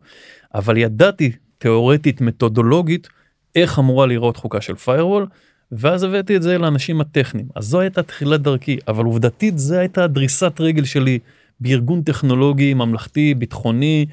[0.56, 3.08] אבל ידעתי תיאורטית מתודולוגית
[3.56, 5.26] איך אמורה להיראות חוקה של firewall
[5.72, 7.48] ואז הבאתי את זה לאנשים הטכניים.
[7.56, 11.20] אז זו הייתה תחילת דרכי אבל עובדתית זה הייתה דריסת רגל שלי
[11.60, 14.06] בארגון טכנולוגי ממלכתי ביטחוני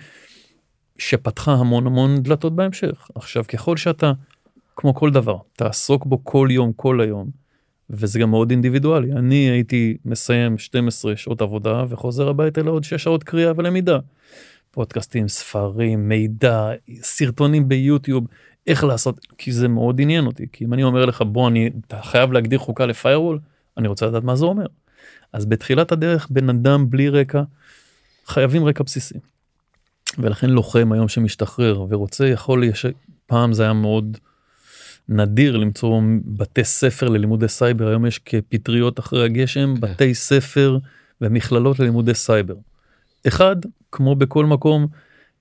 [0.98, 3.08] שפתחה המון המון דלתות בהמשך.
[3.14, 4.12] עכשיו ככל שאתה
[4.80, 7.30] כמו כל דבר תעסוק בו כל יום כל היום
[7.90, 13.24] וזה גם מאוד אינדיבידואלי אני הייתי מסיים 12 שעות עבודה וחוזר הביתה לעוד 6 שעות
[13.24, 13.98] קריאה ולמידה.
[14.70, 16.70] פודקאסטים ספרים מידע
[17.02, 18.26] סרטונים ביוטיוב
[18.66, 22.02] איך לעשות כי זה מאוד עניין אותי כי אם אני אומר לך בוא אני אתה
[22.02, 23.38] חייב להגדיר חוקה לפיירול
[23.76, 24.66] אני רוצה לדעת מה זה אומר.
[25.32, 27.42] אז בתחילת הדרך בן אדם בלי רקע
[28.26, 29.18] חייבים רקע בסיסי.
[30.18, 32.86] ולכן לוחם היום שמשתחרר ורוצה יכול יש...
[33.26, 34.18] פעם זה היה מאוד
[35.10, 39.80] נדיר למצוא בתי ספר ללימודי סייבר היום יש כפטריות אחרי הגשם כן.
[39.80, 40.78] בתי ספר
[41.20, 42.54] ומכללות ללימודי סייבר.
[43.28, 43.56] אחד
[43.92, 44.86] כמו בכל מקום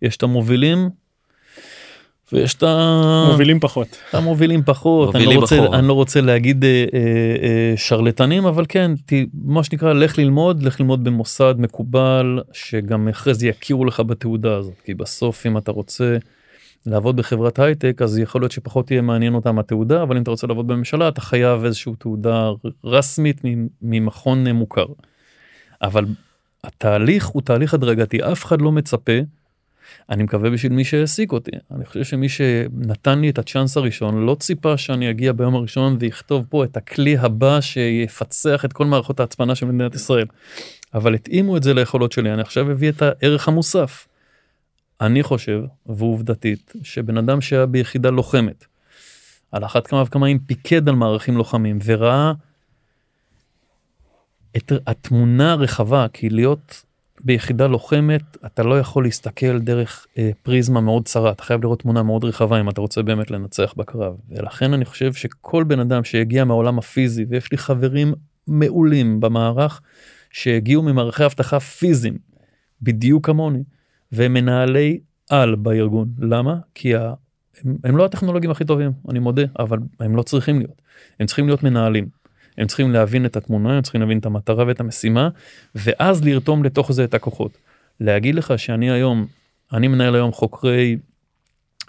[0.02, 0.90] יש את המובילים
[2.34, 3.88] ויש את ה- מובילים פחות.
[4.14, 5.80] המובילים פחות אני לא רוצה אחורה.
[5.80, 7.00] אני לא רוצה להגיד אה, אה,
[7.44, 13.34] אה, שרלטנים אבל כן ת, מה שנקרא לך ללמוד לך ללמוד במוסד מקובל שגם אחרי
[13.34, 16.18] זה יכירו לך בתעודה הזאת כי בסוף אם אתה רוצה
[16.86, 20.48] לעבוד בחברת הייטק אז יכול להיות שפחות תהיה מעניין אותם התעודה אבל אם אתה רוצה
[20.48, 22.50] לעבוד בממשלה אתה חייב איזושהי תעודה
[22.84, 23.42] רשמית
[23.82, 24.86] ממכון מוכר.
[25.82, 26.06] אבל
[26.64, 29.14] התהליך הוא תהליך הדרגתי אף אחד לא מצפה.
[30.10, 34.36] אני מקווה בשביל מי שהעסיק אותי אני חושב שמי שנתן לי את הצ'אנס הראשון לא
[34.40, 39.56] ציפה שאני אגיע ביום הראשון ויכתוב פה את הכלי הבא שיפצח את כל מערכות ההצפנה
[39.56, 40.26] של מדינת ישראל.
[40.94, 44.08] אבל התאימו את זה ליכולות שלי אני עכשיו הביא את הערך המוסף.
[45.02, 48.66] אני חושב ועובדתית שבן אדם שהיה ביחידה לוחמת
[49.52, 52.34] על אחת כמה וכמה אם פיקד על מערכים לוחמים וראה
[54.58, 56.84] את התמונה הרחבה כי להיות
[57.24, 62.04] ביחידה לוחמת אתה לא יכול להסתכל דרך אה, פריזמה מאוד צרה אתה חייב לראות תמונה
[62.04, 64.14] מאוד רחבה אם אתה רוצה באמת לנצח בקרב.
[64.30, 68.14] ולכן אני חושב שכל בן אדם שהגיע מהעולם הפיזי ויש לי חברים
[68.48, 69.82] מעולים במערך
[70.30, 72.18] שהגיעו ממערכי אבטחה פיזיים
[72.82, 73.64] בדיוק כמוני
[74.12, 77.14] והם מנהלי על בארגון למה כי ה...
[77.64, 80.82] הם, הם לא הטכנולוגים הכי טובים אני מודה אבל הם לא צריכים להיות
[81.20, 82.08] הם צריכים להיות מנהלים.
[82.58, 85.30] הם צריכים להבין את התמונה, הם צריכים להבין את המטרה ואת המשימה,
[85.76, 87.58] ואז לרתום לתוך זה את הכוחות.
[88.00, 89.26] להגיד לך שאני היום,
[89.74, 90.98] אני מנהל היום חוקרי,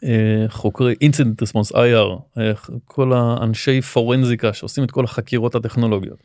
[0.04, 2.52] אה, חוקרי אינסידנט רספונס IR, אה,
[2.84, 6.18] כל האנשי פורנזיקה שעושים את כל החקירות הטכנולוגיות.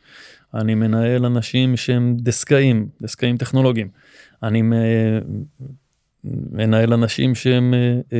[0.54, 3.88] אני מנהל אנשים שהם דסקאים, דסקאים טכנולוגיים.
[4.42, 4.62] אני
[6.50, 7.74] מנהל אנשים שהם
[8.12, 8.18] אה,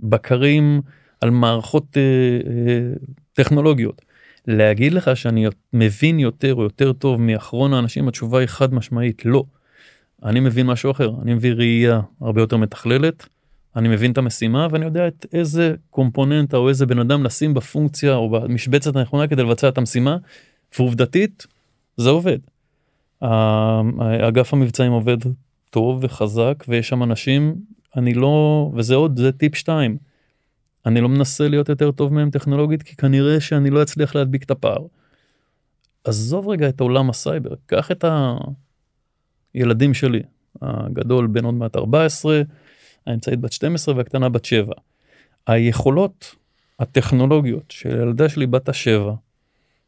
[0.00, 0.80] בקרים
[1.20, 1.96] על מערכות
[3.32, 4.02] טכנולוגיות.
[4.46, 9.44] להגיד לך שאני מבין יותר או יותר טוב מאחרון האנשים התשובה היא חד משמעית לא.
[10.24, 13.26] אני מבין משהו אחר אני מביא ראייה הרבה יותר מתכללת.
[13.76, 18.14] אני מבין את המשימה ואני יודע את איזה קומפוננטה או איזה בן אדם לשים בפונקציה
[18.14, 20.16] או במשבצת הנכונה כדי לבצע את המשימה.
[20.78, 21.46] ועובדתית
[21.96, 22.38] זה עובד.
[24.28, 25.16] אגף המבצעים עובד
[25.72, 27.54] טוב וחזק ויש שם אנשים
[27.96, 29.96] אני לא וזה עוד זה טיפ 2
[30.86, 34.50] אני לא מנסה להיות יותר טוב מהם טכנולוגית כי כנראה שאני לא אצליח להדביק את
[34.50, 34.86] הפער.
[36.04, 38.04] עזוב רגע את עולם הסייבר, קח את
[39.54, 40.22] הילדים שלי,
[40.62, 42.42] הגדול בן עוד מעט 14,
[43.06, 44.72] האמצעית בת 12 והקטנה בת 7.
[45.46, 46.34] היכולות
[46.78, 49.14] הטכנולוגיות של הילדה שלי בת השבע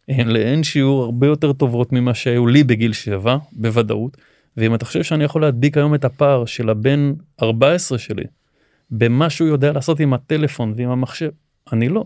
[0.08, 4.16] הן לאין שיעור הרבה יותר טובות ממה שהיו לי בגיל 7 בוודאות
[4.56, 7.12] ואם אתה חושב שאני יכול להדביק היום את הפער של הבן
[7.42, 8.24] 14 שלי
[8.90, 11.30] במה שהוא יודע לעשות עם הטלפון ועם המחשב.
[11.72, 12.04] אני לא.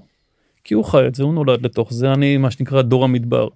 [0.65, 3.49] כי הוא חי את זה, הוא נולד לתוך זה, אני מה שנקרא דור המדבר.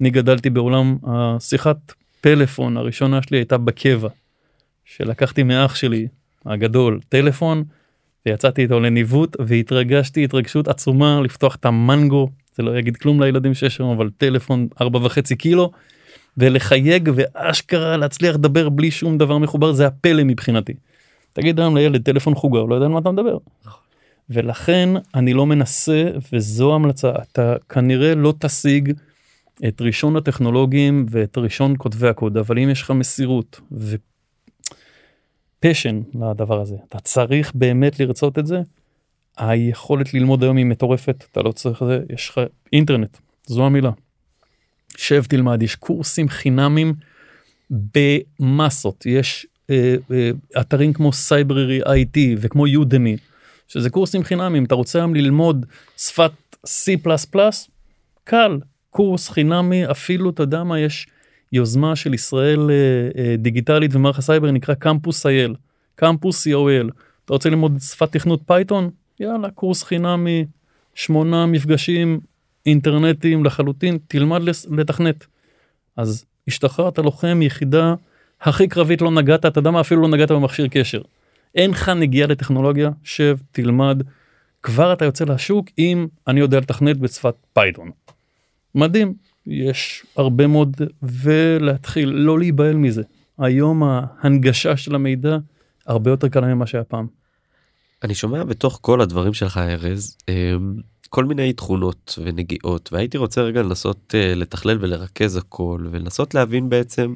[0.00, 4.08] אני גדלתי בעולם השיחת פלאפון הראשונה שלי הייתה בקבע.
[4.84, 6.08] שלקחתי מאח שלי
[6.46, 7.64] הגדול טלפון
[8.26, 13.76] ויצאתי איתו לניווט והתרגשתי התרגשות עצומה לפתוח את המנגו זה לא יגיד כלום לילדים שיש
[13.76, 15.70] שם אבל טלפון ארבע וחצי קילו
[16.38, 20.74] ולחייג ואשכרה להצליח לדבר בלי שום דבר מחובר זה הפלא מבחינתי.
[21.32, 23.36] תגיד היום לילד טלפון חוגה הוא לא יודע על מה אתה מדבר.
[24.30, 28.92] ולכן אני לא מנסה וזו המלצה אתה כנראה לא תשיג
[29.68, 33.60] את ראשון הטכנולוגים ואת ראשון כותבי הקוד אבל אם יש לך מסירות
[35.62, 38.60] ופשן לדבר הזה אתה צריך באמת לרצות את זה.
[39.36, 42.40] היכולת ללמוד היום היא מטורפת אתה לא צריך את זה יש לך
[42.72, 43.90] אינטרנט זו המילה.
[44.96, 46.94] שב תלמד יש קורסים חינמים
[47.70, 49.06] במסות.
[49.06, 50.30] יש אה, אה,
[50.60, 53.16] אתרים כמו Cybrary IT וכמו Udemy
[53.68, 54.64] שזה קורסים חינמים.
[54.64, 56.32] אתה רוצה היום ללמוד שפת
[56.66, 56.90] C++
[58.24, 58.58] קל
[58.90, 61.06] קורס חינמי אפילו אתה יודע מה יש
[61.52, 65.54] יוזמה של ישראל אה, דיגיטלית ומערך הסייבר נקרא קמפוס IL
[65.94, 66.90] קמפוס co.il
[67.24, 68.90] אתה רוצה ללמוד שפת תכנות פייתון?
[69.20, 70.44] יאללה קורס חינמי
[70.94, 72.20] שמונה מפגשים
[72.66, 75.26] אינטרנטיים לחלוטין תלמד לתכנת
[75.96, 77.94] אז השתחררת לוחם יחידה
[78.40, 81.00] הכי קרבית לא נגעת, אתה יודע מה, אפילו לא נגעת במכשיר קשר.
[81.54, 84.02] אין לך נגיעה לטכנולוגיה, שב, תלמד,
[84.62, 87.90] כבר אתה יוצא לשוק אם אני יודע לתכנת בשפת פייתון.
[88.74, 89.14] מדהים,
[89.46, 93.02] יש הרבה מאוד, ולהתחיל, לא להיבהל מזה.
[93.38, 95.38] היום ההנגשה של המידע
[95.86, 97.06] הרבה יותר קלה ממה שהיה פעם.
[98.02, 100.74] אני שומע בתוך כל הדברים שלך ארז אמ,
[101.16, 107.14] כל מיני תכונות ונגיעות והייתי רוצה רגע לנסות אה, לתכלל ולרכז הכל ולנסות להבין בעצם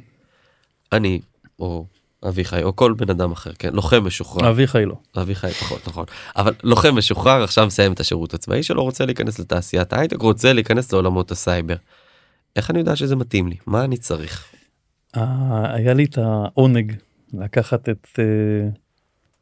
[0.92, 1.20] אני
[1.58, 1.86] או
[2.28, 6.04] אביחי או כל בן אדם אחר כן לוחם משוחרר אביחי לא אביחי פחות נכון
[6.36, 10.92] אבל לוחם משוחרר עכשיו מסיים את השירות הצבאי שלו רוצה להיכנס לתעשיית ההייטק רוצה להיכנס
[10.92, 11.76] לעולמות הסייבר.
[12.56, 14.52] איך אני יודע שזה מתאים לי מה אני צריך.
[15.14, 16.92] היה לי את העונג
[17.34, 18.68] לקחת את אה,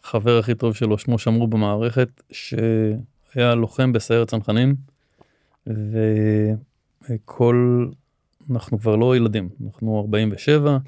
[0.02, 2.22] חבר הכי טוב שלו שמו שמרו במערכת
[3.32, 4.74] שהיה לוחם בסיירת צנחנים
[7.08, 7.86] וכל
[8.50, 10.78] אנחנו כבר לא ילדים אנחנו 47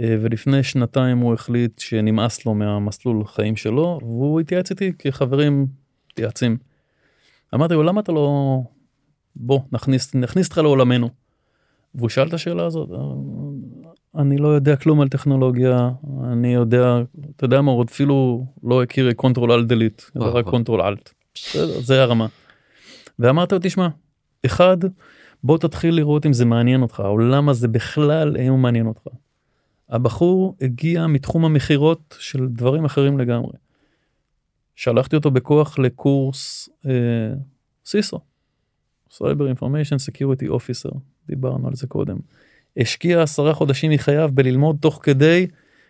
[0.00, 5.66] אה, ולפני שנתיים הוא החליט שנמאס לו מהמסלול חיים שלו והוא התייעץ איתי כחברים
[6.12, 6.56] מתייעצים.
[7.54, 8.58] אמרתי לו למה אתה לא
[9.36, 11.10] בוא נכניס נכניס אותך לעולמנו.
[11.94, 12.88] והוא שאל את השאלה הזאת
[14.18, 15.90] אני לא יודע כלום על טכנולוגיה
[16.32, 17.00] אני יודע
[17.36, 21.12] אתה יודע מה הוא אפילו לא הכיר control alt delete רק control alt.
[21.80, 22.26] זה הרמה.
[23.18, 23.88] ואמרת לו תשמע
[24.46, 24.76] אחד
[25.44, 29.02] בוא תתחיל לראות אם זה מעניין אותך העולם הזה בכלל אין הוא מעניין אותך.
[29.88, 33.52] הבחור הגיע מתחום המכירות של דברים אחרים לגמרי.
[34.76, 37.34] שלחתי אותו בכוח לקורס אה,
[37.86, 38.20] CISO,
[39.10, 40.90] cyber information security officer,
[41.26, 42.16] דיברנו על זה קודם.
[42.76, 45.46] השקיע עשרה חודשים מחייו בללמוד תוך כדי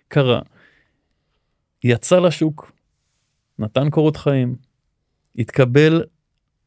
[0.08, 0.40] קרה.
[1.84, 2.72] יצא לשוק,
[3.58, 4.56] נתן קורות חיים,
[5.38, 6.04] התקבל,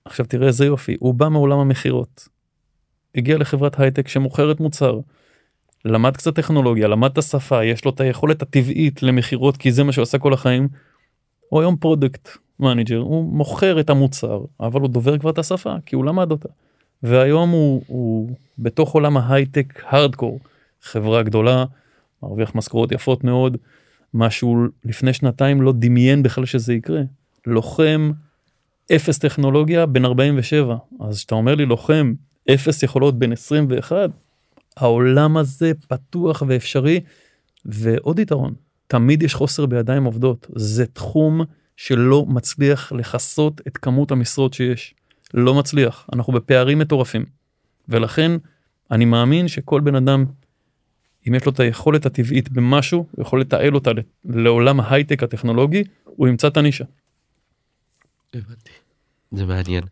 [0.05, 2.27] עכשיו תראה איזה יופי, הוא בא מעולם המכירות.
[3.15, 4.99] הגיע לחברת הייטק שמוכרת מוצר,
[5.85, 9.91] למד קצת טכנולוגיה, למד את השפה, יש לו את היכולת הטבעית למכירות כי זה מה
[9.91, 10.67] שהוא עשה כל החיים.
[11.49, 15.95] הוא היום product manager, הוא מוכר את המוצר, אבל הוא דובר כבר את השפה כי
[15.95, 16.49] הוא למד אותה.
[17.03, 20.39] והיום הוא, הוא בתוך עולם ההייטק הארדקור,
[20.81, 21.65] חברה גדולה,
[22.23, 23.57] מרוויח משכורות יפות מאוד,
[24.13, 27.01] משהו לפני שנתיים לא דמיין בכלל שזה יקרה.
[27.45, 28.11] לוחם
[28.95, 32.13] אפס טכנולוגיה בן 47, אז כשאתה אומר לי לוחם
[32.53, 34.09] אפס יכולות בן 21,
[34.77, 36.99] העולם הזה פתוח ואפשרי.
[37.65, 38.53] ועוד יתרון
[38.87, 40.47] תמיד יש חוסר בידיים עובדות.
[40.55, 41.41] זה תחום
[41.77, 44.93] שלא מצליח לכסות את כמות המשרות שיש.
[45.33, 46.07] לא מצליח.
[46.13, 47.25] אנחנו בפערים מטורפים.
[47.89, 48.31] ולכן
[48.91, 50.25] אני מאמין שכל בן אדם
[51.27, 53.91] אם יש לו את היכולת הטבעית במשהו הוא יכול לתעל אותה
[54.25, 56.85] לעולם ההייטק הטכנולוגי הוא ימצא את הנישה.
[58.33, 58.71] הבנתי.
[59.31, 59.83] זה מעניין.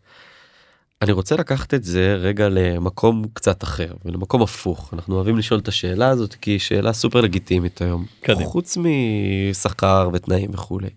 [1.01, 5.67] אני רוצה לקחת את זה רגע למקום קצת אחר ולמקום הפוך אנחנו אוהבים לשאול את
[5.67, 8.45] השאלה הזאת כי היא שאלה סופר לגיטימית היום קדימה.
[8.45, 10.89] חוץ משכר ותנאים וכולי.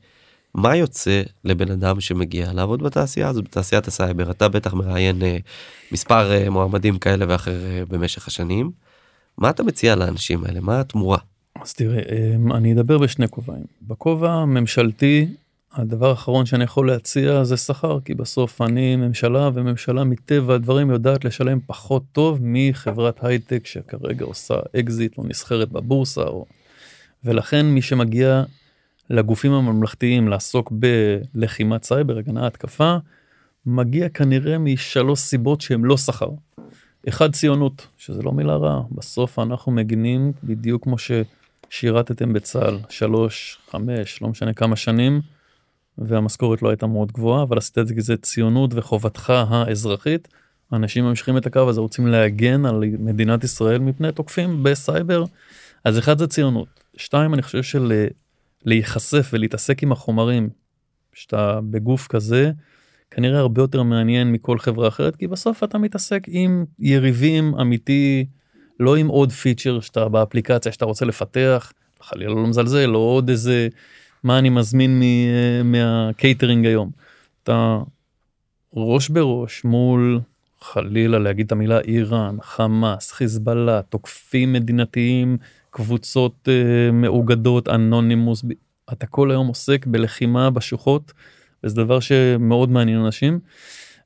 [0.55, 5.37] מה יוצא לבן אדם שמגיע לעבוד בתעשייה הזאת בתעשיית הסייבר אתה בטח מראיין אה,
[5.93, 8.71] מספר אה, מועמדים כאלה ואחר אה, במשך השנים.
[9.39, 11.19] מה אתה מציע לאנשים האלה מה התמורה.
[11.63, 12.03] אז תראה
[12.55, 15.27] אני אדבר בשני כובעים בכובע הממשלתי
[15.73, 21.25] הדבר האחרון שאני יכול להציע זה שכר כי בסוף אני ממשלה וממשלה מטבע הדברים יודעת
[21.25, 26.47] לשלם פחות טוב מחברת הייטק שכרגע עושה אקזיט או נסחרת בבורסה או...
[27.25, 28.43] ולכן מי שמגיע
[29.11, 32.97] לגופים הממלכתיים לעסוק בלחימת סייבר הגנה התקפה
[33.67, 36.31] מגיע כנראה משלוש סיבות שהם לא שכר.
[37.09, 44.23] אחד ציונות שזה לא מילה רעה בסוף אנחנו מגינים בדיוק כמו ששירתתם בצה"ל שלוש חמש
[44.23, 45.21] לא משנה כמה שנים.
[45.99, 50.29] והמשכורת לא הייתה מאוד גבוהה אבל עשית את זה כי זה ציונות וחובתך האזרחית.
[50.73, 55.25] אנשים ממשיכים את הקו הזה רוצים להגן על מדינת ישראל מפני תוקפים בסייבר.
[55.85, 56.69] אז אחד זה ציונות.
[56.97, 58.07] שתיים אני חושב של
[58.65, 60.49] להיחשף ולהתעסק עם החומרים
[61.13, 62.53] שאתה בגוף כזה
[63.11, 68.27] כנראה הרבה יותר מעניין מכל חברה אחרת כי בסוף אתה מתעסק עם יריבים אמיתי
[68.81, 73.69] לא עם עוד פיצ'ר שאתה באפליקציה שאתה רוצה לפתח חלילה לא מזלזל לא עוד איזה
[74.25, 75.03] מה אני מזמין
[75.65, 76.91] מהקייטרינג היום.
[77.43, 77.79] אתה
[78.75, 80.21] ראש בראש מול
[80.61, 85.37] חלילה להגיד את המילה איראן, חמאס, חיזבאללה, תוקפים מדינתיים,
[85.71, 88.45] קבוצות uh, מאוגדות, אנונימוס,
[88.93, 91.13] אתה כל היום עוסק בלחימה בשוחות,
[91.65, 93.41] וזה דבר שמאוד מעניין אנשים.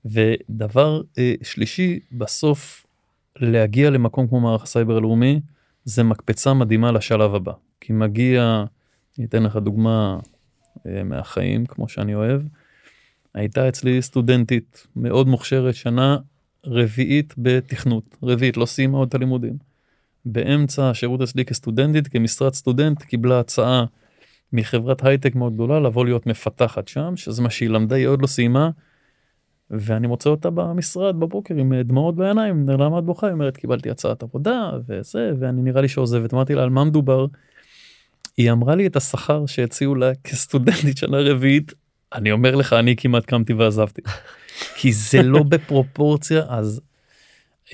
[0.05, 2.87] ודבר uh, שלישי, בסוף
[3.37, 5.41] להגיע למקום כמו מערך הסייבר הלאומי,
[5.85, 7.53] זה מקפצה מדהימה לשלב הבא.
[7.81, 8.65] כי מגיע
[9.19, 10.19] אני אתן לך דוגמה
[10.87, 12.43] אה, מהחיים כמו שאני אוהב.
[13.35, 16.17] הייתה אצלי סטודנטית מאוד מוכשרת שנה
[16.67, 19.57] רביעית בתכנות רביעית לא סיימה עוד את הלימודים.
[20.25, 23.85] באמצע השירות אצלי כסטודנטית כמשרת סטודנט קיבלה הצעה
[24.53, 28.27] מחברת הייטק מאוד גדולה לבוא להיות מפתחת שם שזה מה שהיא למדה היא עוד לא
[28.27, 28.71] סיימה.
[29.71, 34.23] ואני מוצא אותה במשרד בבוקר עם דמעות בעיניים למה את בוכה היא אומרת קיבלתי הצעת
[34.23, 37.27] עבודה וזה ואני נראה לי שעוזבת אמרתי לה על מה מדובר.
[38.37, 41.73] היא אמרה לי את השכר שהציעו לה כסטודנטית שנה רביעית
[42.15, 44.03] אני אומר לך אני כמעט קמתי ועזבתי
[44.77, 46.81] כי זה לא בפרופורציה אז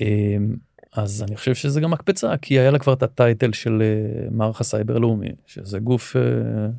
[0.01, 0.55] אמ,
[0.95, 4.61] אז אני חושב שזה גם מקפצה כי היה לה כבר את ה-title של אה, מערך
[4.61, 6.21] הסייבר הלאומי שזה גוף אה,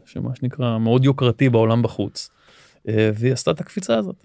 [0.07, 2.31] שמה שנקרא מאוד יוקרתי בעולם בחוץ
[2.89, 4.25] אה, והיא עשתה את הקפיצה הזאת.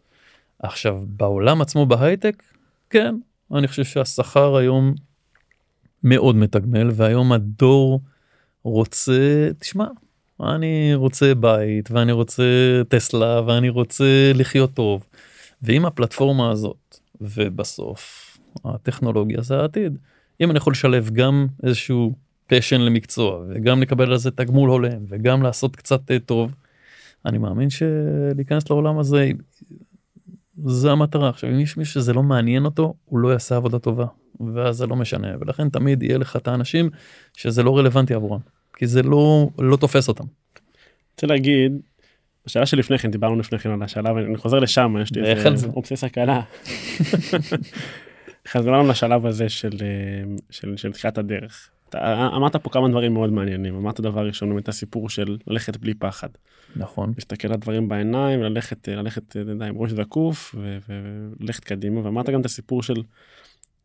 [0.60, 2.44] עכשיו בעולם עצמו בהייטק
[2.90, 3.16] כן
[3.56, 4.96] אני חושב שהשכר היום
[6.04, 8.02] מאוד מתגמל והיום הדור.
[8.68, 9.86] רוצה תשמע
[10.40, 12.44] אני רוצה בית ואני רוצה
[12.88, 15.04] טסלה ואני רוצה לחיות טוב.
[15.62, 19.98] ועם הפלטפורמה הזאת ובסוף הטכנולוגיה זה העתיד
[20.42, 22.14] אם אני יכול לשלב גם איזשהו
[22.48, 26.56] פשן למקצוע וגם לקבל על זה תגמול הולם וגם לעשות קצת אה, טוב.
[27.26, 29.32] אני מאמין שלהיכנס לעולם הזה
[30.66, 31.30] זה המטרה.
[31.30, 34.06] עכשיו אם יש מישהו שזה לא מעניין אותו הוא לא יעשה עבודה טובה
[34.56, 35.28] ואז זה לא משנה.
[35.40, 36.90] ולכן תמיד יהיה לך את האנשים
[37.34, 38.40] שזה לא רלוונטי עבורם
[38.78, 40.24] כי זה לא לא תופס אותם.
[41.14, 41.72] רוצה להגיד
[42.46, 45.56] בשאלה שלפני כן דיברנו לפני כן על השאלה ואני חוזר לשם יש לי על איזה
[45.56, 45.68] זה?
[45.68, 46.42] אובססיה קלה.
[48.48, 51.70] חזרנו לשלב הזה של אה, של של תחילת הדרך.
[51.90, 55.94] אתה אמרת פה כמה דברים מאוד מעניינים אמרת דבר ראשון באמת הסיפור של ללכת בלי
[55.94, 56.30] פחד
[56.76, 60.56] נכון להסתכל לדברים בעיניים ללכת ללכת אתה יודע, עם ראש זקוף
[60.88, 63.04] וללכת קדימה ואמרת גם את הסיפור של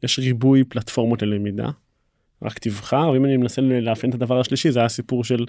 [0.02, 1.70] יש ריבוי פלטפורמות ללמידה.
[2.42, 5.46] רק תבחר ואם אני מנסה לאפיין את הדבר השלישי זה הסיפור של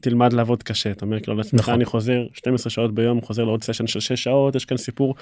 [0.00, 1.74] תלמד לעבוד קשה אתה אומר כאילו לעצמך נכון.
[1.74, 5.14] אני חוזר 12 שעות ביום חוזר לעוד סשן של 6 שעות יש כאן סיפור.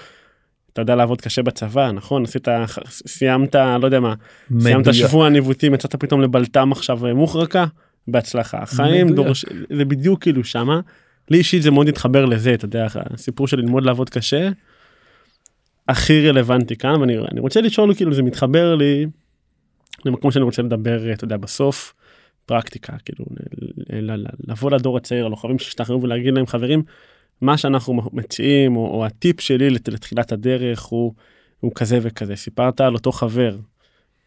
[0.73, 2.49] אתה יודע לעבוד קשה בצבא נכון עשית
[2.87, 4.15] סיימת לא יודע מה
[4.61, 5.07] סיימת מדויק.
[5.07, 7.67] שבוע ניווטים יצאת פתאום לבלת"ם עכשיו אה, מוחרקה
[8.09, 9.15] בהצלחה חיים.
[9.15, 9.45] דורש
[9.77, 10.81] זה בדיוק כאילו שמה.
[11.31, 14.49] לי אישית זה מאוד התחבר לזה אתה יודע הסיפור של ללמוד לעבוד קשה.
[15.89, 19.07] הכי רלוונטי כאן ואני אני רוצה לשאול כאילו זה מתחבר לי
[20.05, 21.95] למקום שאני רוצה לדבר אתה יודע בסוף
[22.47, 23.25] פרקטיקה כאילו
[24.49, 26.83] לבוא לדור הצעיר הלוחמים שהשתחררו ולהגיד להם חברים
[27.41, 31.13] מה שאנחנו מציעים או, או הטיפ שלי לת- לתחילת הדרך הוא,
[31.61, 32.37] הוא כזה וכזה.
[32.37, 33.57] סיפרת על אותו חבר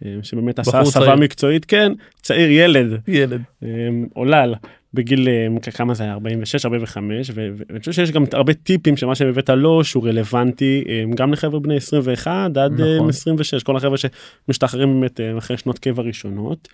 [0.06, 1.16] אה, שבאמת עשה הסבה.
[1.16, 1.92] מקצועית כן
[2.22, 3.02] צעיר ילד.
[3.08, 3.42] ילד.
[3.64, 3.68] אה,
[4.14, 4.54] עולל
[4.94, 8.98] בגיל אה, כמה זה היה 46 45 ו- ו- ואני חושב שיש גם הרבה טיפים
[8.98, 13.10] שמה שהבאת לו שהוא רלוונטי אה, גם לחבר'ה בני 21 עד אה, נכון.
[13.10, 16.68] 26 כל החבר'ה שמשתחררים באמת אחרי שנות קבע ראשונות.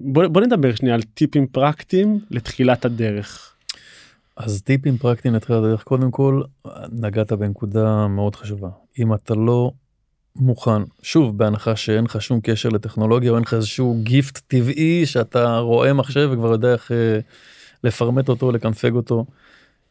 [0.00, 3.54] בוא, בוא נדבר שנייה על טיפים פרקטיים לתחילת הדרך.
[4.36, 6.42] אז טיפים פרקטיים לתחילת הדרך קודם כל
[6.92, 8.68] נגעת בנקודה מאוד חשובה
[8.98, 9.70] אם אתה לא
[10.36, 10.82] מוכן.
[11.02, 15.92] שוב בהנחה שאין לך שום קשר לטכנולוגיה או אין לך איזשהו גיפט טבעי שאתה רואה
[15.92, 17.18] מחשב וכבר יודע איך אה,
[17.84, 19.26] לפרמט אותו לקנפג אותו.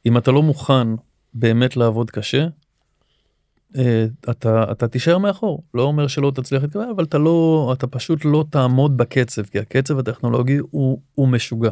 [0.06, 0.88] אם אתה לא מוכן
[1.34, 2.48] באמת לעבוד קשה.
[3.78, 5.64] אה, אתה אתה תישאר מאחור.
[5.74, 10.00] לא אומר שלא תצליח להתקבל אבל אתה לא אתה פשוט לא תעמוד בקצב כי הקצב
[10.00, 11.72] הטכנולוגי הוא הוא משוגע.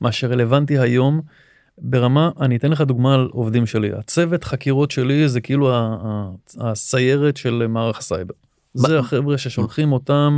[0.00, 1.20] מה שרלוונטי היום
[1.78, 5.72] ברמה אני אתן לך דוגמה על עובדים שלי הצוות חקירות שלי זה כאילו
[6.60, 8.34] הסיירת של מערך הסייבר.
[8.74, 10.36] זה החבר'ה ששולחים אותם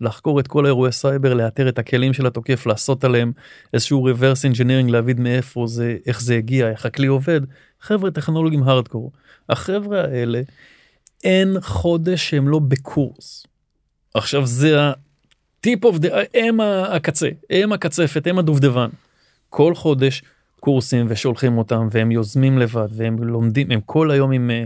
[0.00, 3.32] לחקור את כל האירועי סייבר לאתר את הכלים של התוקף לעשות עליהם
[3.74, 7.40] איזשהו reverse engineering להבין מאיפה זה איך זה הגיע איך הכלי עובד
[7.80, 9.12] חבר'ה טכנולוגים הארדקור
[9.48, 10.40] החבר'ה האלה
[11.24, 13.46] אין חודש שהם לא בקורס.
[14.14, 18.88] עכשיו זה ה-tip of the הם הקצה הם הקצפת הם הדובדבן.
[19.50, 20.22] כל חודש
[20.60, 24.64] קורסים ושולחים אותם והם יוזמים לבד והם לומדים הם כל היום עם אה,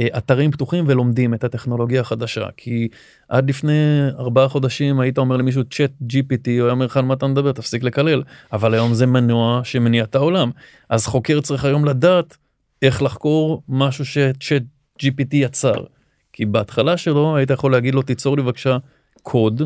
[0.00, 2.46] אה, אתרים פתוחים ולומדים את הטכנולוגיה החדשה.
[2.56, 2.88] כי
[3.28, 3.72] עד לפני
[4.18, 7.52] ארבעה חודשים היית אומר למישהו צ'אט gpt הוא היה אומר לך על מה אתה מדבר?
[7.52, 8.22] תפסיק לקלל.
[8.52, 10.50] אבל היום זה מנוע שמניע את העולם.
[10.88, 12.36] אז חוקר צריך היום לדעת
[12.82, 14.62] איך לחקור משהו שצ'אט
[15.02, 15.84] gpt יצר.
[16.32, 18.78] כי בהתחלה שלו היית יכול להגיד לו תיצור לי בבקשה
[19.22, 19.62] קוד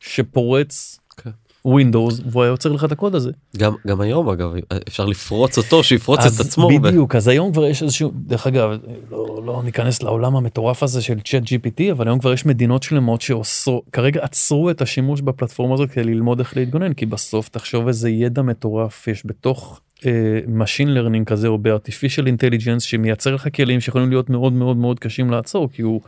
[0.00, 1.30] שפורץ כן.
[1.64, 3.30] ווינדוס והוא היה יוצר לך את הקוד הזה.
[3.56, 4.52] גם גם היום אגב
[4.88, 6.66] אפשר לפרוץ אותו שיפרוץ את עצמו.
[6.66, 8.70] ו- בדיוק אז היום כבר יש איזשהו דרך אגב
[9.10, 13.20] לא, לא ניכנס לעולם המטורף הזה של צ'אט gpt אבל היום כבר יש מדינות שלמות
[13.20, 18.10] שעושות כרגע עצרו את השימוש בפלטפורמה הזאת כדי ללמוד איך להתגונן כי בסוף תחשוב איזה
[18.10, 24.10] ידע מטורף יש בתוך אה, machine learning כזה או ב-artificial intelligence שמייצר לך כלים שיכולים
[24.10, 26.00] להיות מאוד מאוד מאוד קשים לעצור כי הוא.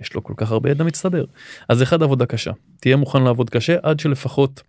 [0.00, 1.24] יש לו כל כך הרבה ידע מצטבר.
[1.68, 2.50] אז אחד עבודה קשה.
[2.80, 4.62] תהיה מוכן לעבוד קשה עד שלפחות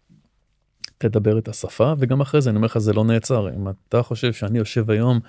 [0.97, 3.49] תדבר את השפה וגם אחרי זה אני אומר לך זה לא נעצר.
[3.49, 5.19] אם אתה חושב שאני יושב היום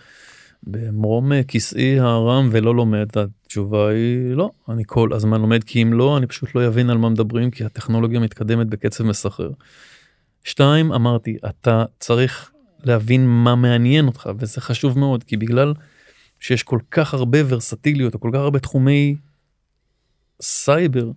[0.63, 4.51] במרום אה, כיסאי הרם ולא לומד התשובה היא לא.
[4.69, 7.65] אני כל הזמן לומד כי אם לא אני פשוט לא אבין על מה מדברים כי
[7.65, 9.51] הטכנולוגיה מתקדמת בקצב מסחרר.
[10.45, 12.51] שתיים אמרתי אתה צריך
[12.85, 15.75] להבין מה מעניין אותך וזה חשוב מאוד כי בגלל
[16.41, 19.17] שיש כל כך הרבה ורסטיליות או כל כך הרבה תחומי
[20.43, 21.11] סייבר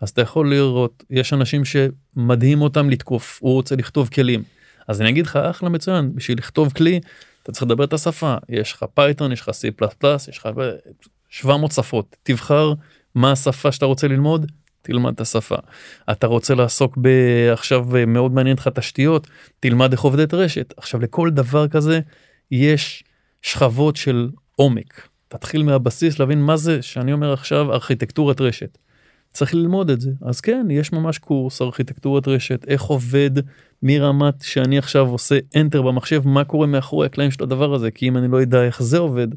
[0.00, 4.42] אז אתה יכול לראות יש אנשים שמדהים אותם לתקוף הוא רוצה לכתוב כלים.
[4.88, 7.00] אז אני אגיד לך אחלה מצוין בשביל לכתוב כלי
[7.42, 8.34] אתה צריך לדבר את השפה.
[8.48, 10.48] יש לך Python יש לך C++ יש לך
[11.28, 12.16] 700 שפות.
[12.22, 12.72] תבחר
[13.14, 14.46] מה השפה שאתה רוצה ללמוד
[14.82, 15.56] תלמד את השפה.
[16.10, 17.08] אתה רוצה לעסוק ב...
[17.52, 19.26] עכשיו מאוד מעניין אותך תשתיות
[19.60, 20.74] תלמד איך עובדת רשת.
[20.76, 22.00] עכשיו לכל דבר כזה
[22.50, 23.04] יש
[23.42, 28.78] שכבות של עומק תתחיל מהבסיס להבין מה זה שאני אומר עכשיו ארכיטקטורת רשת.
[29.32, 33.30] צריך ללמוד את זה אז כן יש ממש קורס ארכיטקטורת רשת איך עובד
[33.82, 38.16] מרמת שאני עכשיו עושה enter במחשב מה קורה מאחורי הקלעים של הדבר הזה כי אם
[38.16, 39.28] אני לא יודע איך זה עובד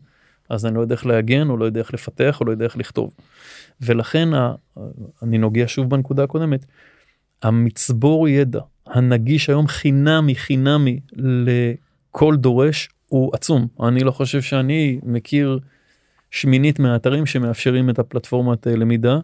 [0.50, 2.78] אז אני לא יודע איך להגן או לא יודע איך לפתח או לא יודע איך
[2.78, 3.14] לכתוב.
[3.82, 4.30] ולכן
[5.24, 6.66] אני נוגע שוב בנקודה הקודמת.
[7.44, 15.60] המצבור ידע הנגיש היום חינמי חינמי לכל דורש הוא עצום אני לא חושב שאני מכיר
[16.32, 19.20] שמינית מהאתרים שמאפשרים את הפלטפורמת אה, למידה.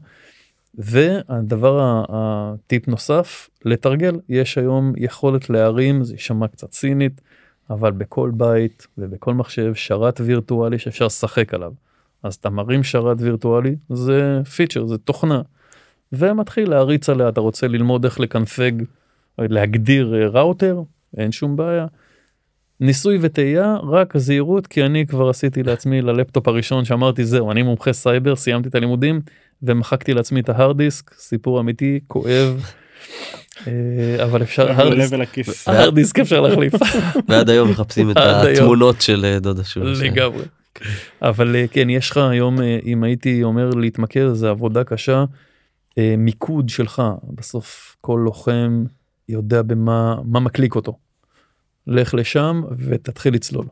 [0.77, 7.21] והדבר הטיפ נוסף לתרגל יש היום יכולת להרים זה יישמע קצת סינית
[7.69, 11.73] אבל בכל בית ובכל מחשב שרת וירטואלי שאפשר לשחק עליו.
[12.23, 15.41] אז אתה מרים שרת וירטואלי זה פיצ'ר זה תוכנה.
[16.13, 18.71] ומתחיל להריץ עליה אתה רוצה ללמוד איך לקנפג
[19.37, 20.81] להגדיר אה, ראוטר
[21.17, 21.85] אין שום בעיה.
[22.79, 27.93] ניסוי וטעייה רק זהירות כי אני כבר עשיתי לעצמי ללפטופ הראשון שאמרתי זהו אני מומחה
[27.93, 29.21] סייבר סיימתי את הלימודים
[29.63, 32.65] ומחקתי לעצמי את ההארד דיסק סיפור אמיתי כואב.
[33.67, 34.71] אה, אבל אפשר
[35.67, 36.73] ההארד דיסק אפשר להחליף
[37.29, 39.95] ועד היום מחפשים את התמונות של אה, דודה שול.
[40.03, 40.43] לגמרי.
[41.21, 45.25] אבל אה, כן יש לך היום אם הייתי אומר להתמקד זה עבודה קשה
[46.17, 47.01] מיקוד שלך
[47.35, 48.83] בסוף כל לוחם
[49.29, 51.06] יודע במה מה מקליק אותו.
[51.87, 53.65] לך לשם ותתחיל לצלול.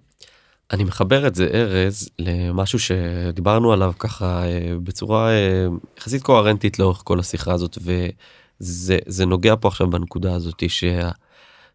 [0.72, 4.44] אני מחבר את זה ארז למשהו שדיברנו עליו ככה
[4.84, 5.30] בצורה
[5.98, 10.64] יחסית קוהרנטית לאורך כל השיחה הזאת וזה זה נוגע פה עכשיו בנקודה הזאת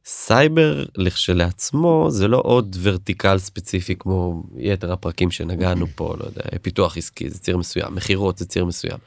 [0.05, 6.97] שהסייבר לכשלעצמו זה לא עוד ורטיקל ספציפי כמו יתר הפרקים שנגענו פה לא יודע פיתוח
[6.97, 8.99] עסקי זה ציר מסוים מכירות זה ציר מסוים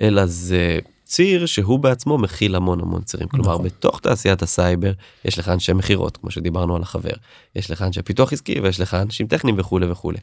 [0.00, 0.78] אלא זה
[1.10, 3.66] ציר שהוא בעצמו מכיל המון המון צירים כלומר נכון.
[3.66, 4.92] בתוך תעשיית הסייבר
[5.24, 7.12] יש לך אנשי מכירות כמו שדיברנו על החבר
[7.56, 10.18] יש לך אנשי פיתוח עסקי ויש לך אנשים טכניים וכולי וכולי.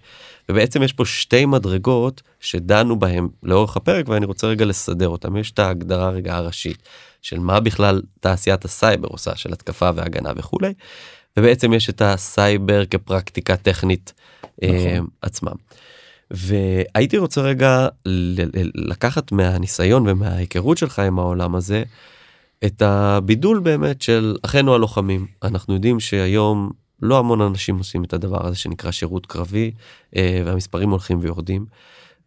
[0.50, 5.52] ובעצם יש פה שתי מדרגות שדנו בהם לאורך הפרק ואני רוצה רגע לסדר אותם יש
[5.52, 6.84] את ההגדרה רגע הראשית
[7.22, 10.74] של מה בכלל תעשיית הסייבר עושה של התקפה והגנה וכולי.
[11.38, 14.14] ובעצם יש את הסייבר כפרקטיקה טכנית
[14.64, 14.76] נכון.
[14.76, 15.56] אה, עצמם.
[16.32, 17.88] והייתי רוצה רגע
[18.75, 21.84] לקחת מהניסיון ומההיכרות שלך עם העולם הזה
[22.65, 26.71] את הבידול באמת של אחינו הלוחמים אנחנו יודעים שהיום
[27.01, 29.71] לא המון אנשים עושים את הדבר הזה שנקרא שירות קרבי
[30.15, 31.65] אה, והמספרים הולכים ויורדים.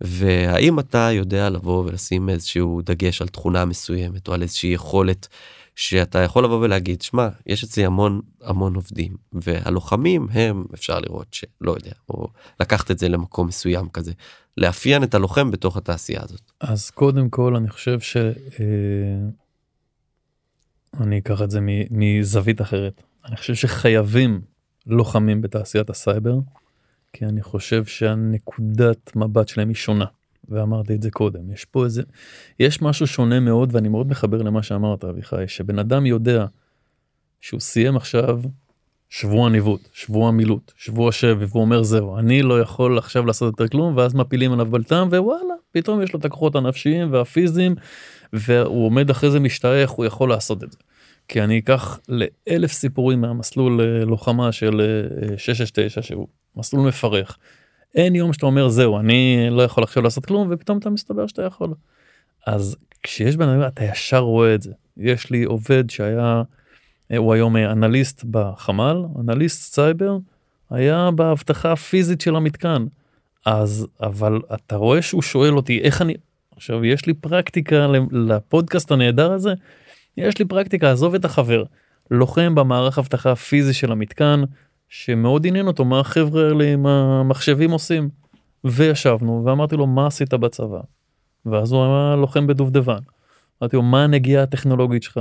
[0.01, 5.29] והאם אתה יודע לבוא ולשים איזשהו דגש על תכונה מסוימת או על איזושהי יכולת
[5.81, 11.71] שאתה יכול לבוא ולהגיד שמע יש אצלי המון המון עובדים והלוחמים הם אפשר לראות שלא
[11.71, 12.29] יודע או
[12.61, 14.13] לקחת את זה למקום מסוים כזה
[14.57, 16.53] לאפיין את הלוחם בתוך התעשייה הזאת.
[16.61, 18.17] אז קודם כל אני חושב ש...
[18.17, 18.25] אה,
[21.01, 21.61] אני אקח את זה
[21.91, 24.41] מזווית אחרת אני חושב שחייבים
[24.87, 26.35] לוחמים בתעשיית הסייבר
[27.13, 30.05] כי אני חושב שהנקודת מבט שלהם היא שונה.
[30.51, 32.03] ואמרתי את זה קודם יש פה איזה
[32.61, 36.47] יש משהו שונה מאוד ואני מאוד מחבר למה שאמרת אביחי שבן אדם יודע
[37.41, 38.41] שהוא סיים עכשיו
[39.09, 43.69] שבוע ניווט שבוע מילוט שבוע שבי והוא אומר זהו אני לא יכול עכשיו לעשות יותר
[43.69, 47.75] כלום ואז מפילים עליו בלטם ווואלה פתאום יש לו את הכוחות הנפשיים והפיזיים
[48.33, 50.79] והוא עומד אחרי זה משתאה איך הוא יכול לעשות את זה.
[51.29, 54.81] כי אני אקח לאלף סיפורים מהמסלול אה, לוחמה של
[55.37, 57.39] 669 אה, שהוא מסלול מפרך.
[57.95, 61.43] אין יום שאתה אומר זהו אני לא יכול עכשיו לעשות כלום ופתאום אתה מסתבר שאתה
[61.43, 61.75] יכול.
[62.47, 66.43] אז כשיש בן אדם אתה ישר רואה את זה יש לי עובד שהיה
[67.17, 70.19] הוא היום אנליסט בחמ"ל אנליסט סייבר
[70.71, 72.85] היה באבטחה הפיזית של המתקן
[73.47, 76.15] אז אבל אתה רואה שהוא שואל אותי איך אני
[76.57, 79.55] עכשיו יש לי פרקטיקה לפודקאסט הנהדר הזה
[80.17, 81.65] יש לי פרקטיקה עזוב את החבר
[82.11, 84.43] לוחם במערך אבטחה הפיזי של המתקן
[84.91, 88.09] שמאוד עניין אותו מה החבר'ה האלה עם המחשבים עושים.
[88.65, 90.81] וישבנו ואמרתי לו מה עשית בצבא.
[91.47, 92.99] ואז הוא היה לוחם בדובדבן.
[93.63, 95.21] אמרתי לו מה הנגיעה הטכנולוגית שלך.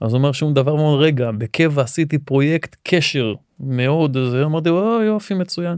[0.00, 5.02] אז הוא אומר שום דבר מאוד רגע בקבע עשיתי פרויקט קשר מאוד זה אמרתי לו
[5.02, 5.76] יופי מצוין.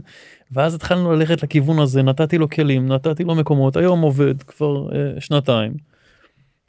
[0.51, 5.21] ואז התחלנו ללכת לכיוון הזה נתתי לו כלים נתתי לו מקומות היום עובד כבר אה,
[5.21, 5.73] שנתיים.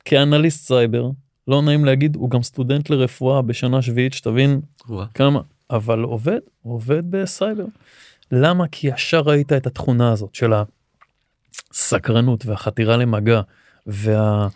[0.05, 1.11] כאנליסט סייבר
[1.49, 4.61] לא נעים להגיד הוא גם סטודנט לרפואה בשנה שביעית שתבין
[5.15, 5.41] כמה
[5.71, 7.65] אבל עובד, עובד בסייבר.
[8.33, 8.69] למה?
[8.69, 10.53] כי ישר ראית את התכונה הזאת של
[11.71, 13.41] הסקרנות והחתירה למגע
[13.87, 14.49] וה...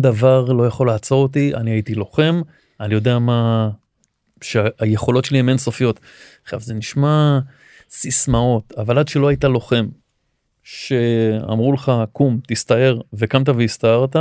[0.00, 2.40] דבר לא יכול לעצור אותי, אני הייתי לוחם,
[2.80, 3.70] אני יודע מה,
[4.42, 6.00] שהיכולות שלי הן אינסופיות.
[6.42, 7.38] עכשיו זה נשמע
[7.90, 9.86] סיסמאות, אבל עד שלא היית לוחם,
[10.62, 14.16] שאמרו לך קום תסתער וקמת והסתערת,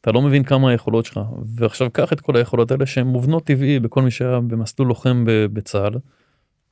[0.00, 1.20] אתה לא מבין כמה היכולות שלך
[1.56, 5.94] ועכשיו קח את כל היכולות האלה שהן מובנות טבעי בכל מי שהיה במסלול לוחם בצה"ל.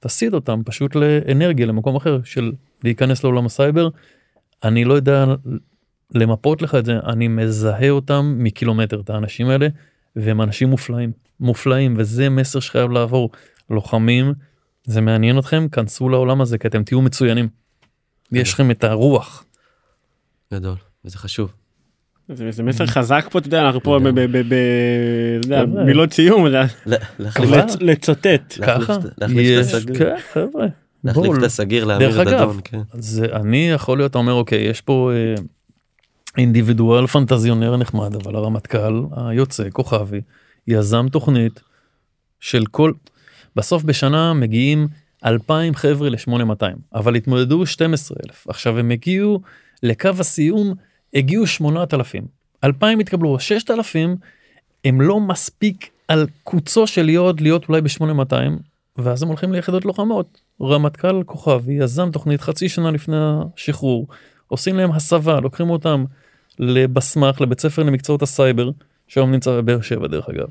[0.00, 2.52] תסיט אותם פשוט לאנרגיה למקום אחר של
[2.84, 3.88] להיכנס לעולם הסייבר.
[4.64, 5.24] אני לא יודע
[6.14, 9.68] למפות לך את זה אני מזהה אותם מקילומטר את האנשים האלה
[10.16, 13.30] והם אנשים מופלאים מופלאים וזה מסר שחייב לעבור
[13.70, 14.34] לוחמים
[14.84, 17.48] זה מעניין אתכם כנסו לעולם הזה כי אתם תהיו מצוינים.
[18.32, 19.44] יש לכם את הרוח.
[20.54, 21.52] גדול וזה חשוב.
[22.28, 24.12] זה זה מסר חזק פה, אתה יודע, אנחנו פה לגמרי.
[24.26, 24.54] ב- ב- ב-
[25.40, 25.84] אתה יודע, חבר'ה.
[25.84, 27.64] מילות סיום, זה- ל- להחליף- כבר?
[27.66, 28.54] לצ- לצוטט.
[28.58, 28.94] להחליף ככה?
[28.96, 29.96] את- להחליף את הסגיר.
[29.98, 30.46] כן,
[31.14, 31.42] בואו, את
[31.86, 32.80] לאמיר דרך אגב, דדון, כן.
[32.92, 35.34] זה אני יכול להיות אומר אוקיי יש פה אה,
[36.38, 40.20] אינדיבידואל פנטזיונר נחמד אבל הרמטכ"ל היוצא כוכבי
[40.68, 41.60] יזם תוכנית
[42.40, 42.92] של כל
[43.56, 44.88] בסוף בשנה מגיעים
[45.24, 46.62] 2,000 חבר'ה ל-8200
[46.94, 49.40] אבל התמודדו 12,000 עכשיו הם הגיעו
[49.82, 50.74] לקו הסיום
[51.16, 52.24] הגיעו 8,000
[52.64, 54.16] 2,000 התקבלו 6,000
[54.84, 58.32] הם לא מספיק על קוצו של יוד להיות אולי ב-8200
[58.96, 64.06] ואז הם הולכים ליחידות לוחמות רמטכ"ל כוכבי יזם תוכנית חצי שנה לפני השחרור
[64.48, 66.04] עושים להם הסבה לוקחים אותם
[66.58, 68.70] לבסמ"ח לבית ספר למקצועות הסייבר
[69.08, 70.46] שהיום נמצא בבאר שבע דרך אגב.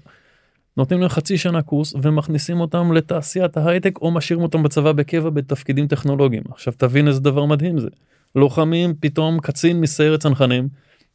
[0.78, 5.88] נותנים להם חצי שנה קורס ומכניסים אותם לתעשיית ההייטק או משאירים אותם בצבא בקבע בתפקידים
[5.88, 7.90] טכנולוגיים עכשיו תבין איזה דבר מדהים זה.
[8.36, 10.68] לוחמים פתאום קצין מסיירת צנחנים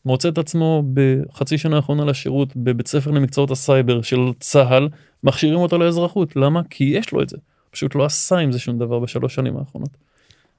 [0.04, 4.88] מוצא את עצמו בחצי שנה האחרונה לשירות בבית ספר למקצועות הסייבר של צה"ל
[5.24, 7.36] מכשירים אותו לאזרחות למה כי יש לו את זה
[7.70, 9.90] פשוט לא עשה עם זה שום דבר בשלוש שנים האחרונות.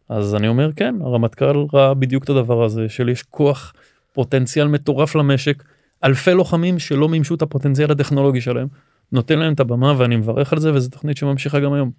[0.10, 3.74] אז אני אומר כן הרמטכ"ל ראה בדיוק את הדבר הזה של יש כוח
[4.14, 5.64] פוטנציאל מטורף למשק
[6.04, 8.68] אלפי לוחמים שלא מימשו את הפוטנציאל הטכנולוגי שלהם
[9.12, 11.92] נותן להם את הבמה ואני מברך על זה וזו תוכנית שממשיכה גם היום.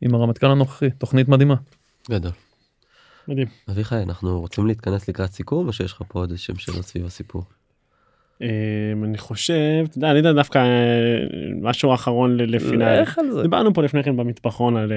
[0.00, 1.54] עם הרמטכ"ל הנוכחי תוכנית מדהימה.
[2.10, 2.32] גדול.
[3.30, 3.46] מדהים.
[3.70, 7.44] אביחי, אנחנו רוצים להתכנס לקראת סיכום או שיש לך פה עוד איזשהם שאלות סביב הסיפור?
[8.42, 8.48] אמ,
[9.04, 9.54] אני חושב,
[9.88, 10.64] אתה יודע, אני יודע דווקא אה,
[11.62, 13.42] משהו אחרון ל- לפני, לך על זה.
[13.42, 14.92] דיברנו פה לפני כן במטבחון על,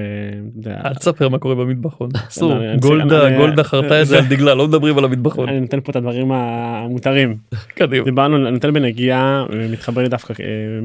[0.65, 2.09] אה, אל תספר מה קורה במטבחון.
[2.29, 2.53] אסור.
[2.81, 5.49] גולדה גולדה חרתה את זה על דגלה לא מדברים על המטבחון.
[5.49, 7.35] אני נותן פה את הדברים המותרים.
[7.77, 8.05] קדימה.
[8.05, 10.33] דיברנו, אני נותן בנגיעה, אה, מתחבר לי דווקא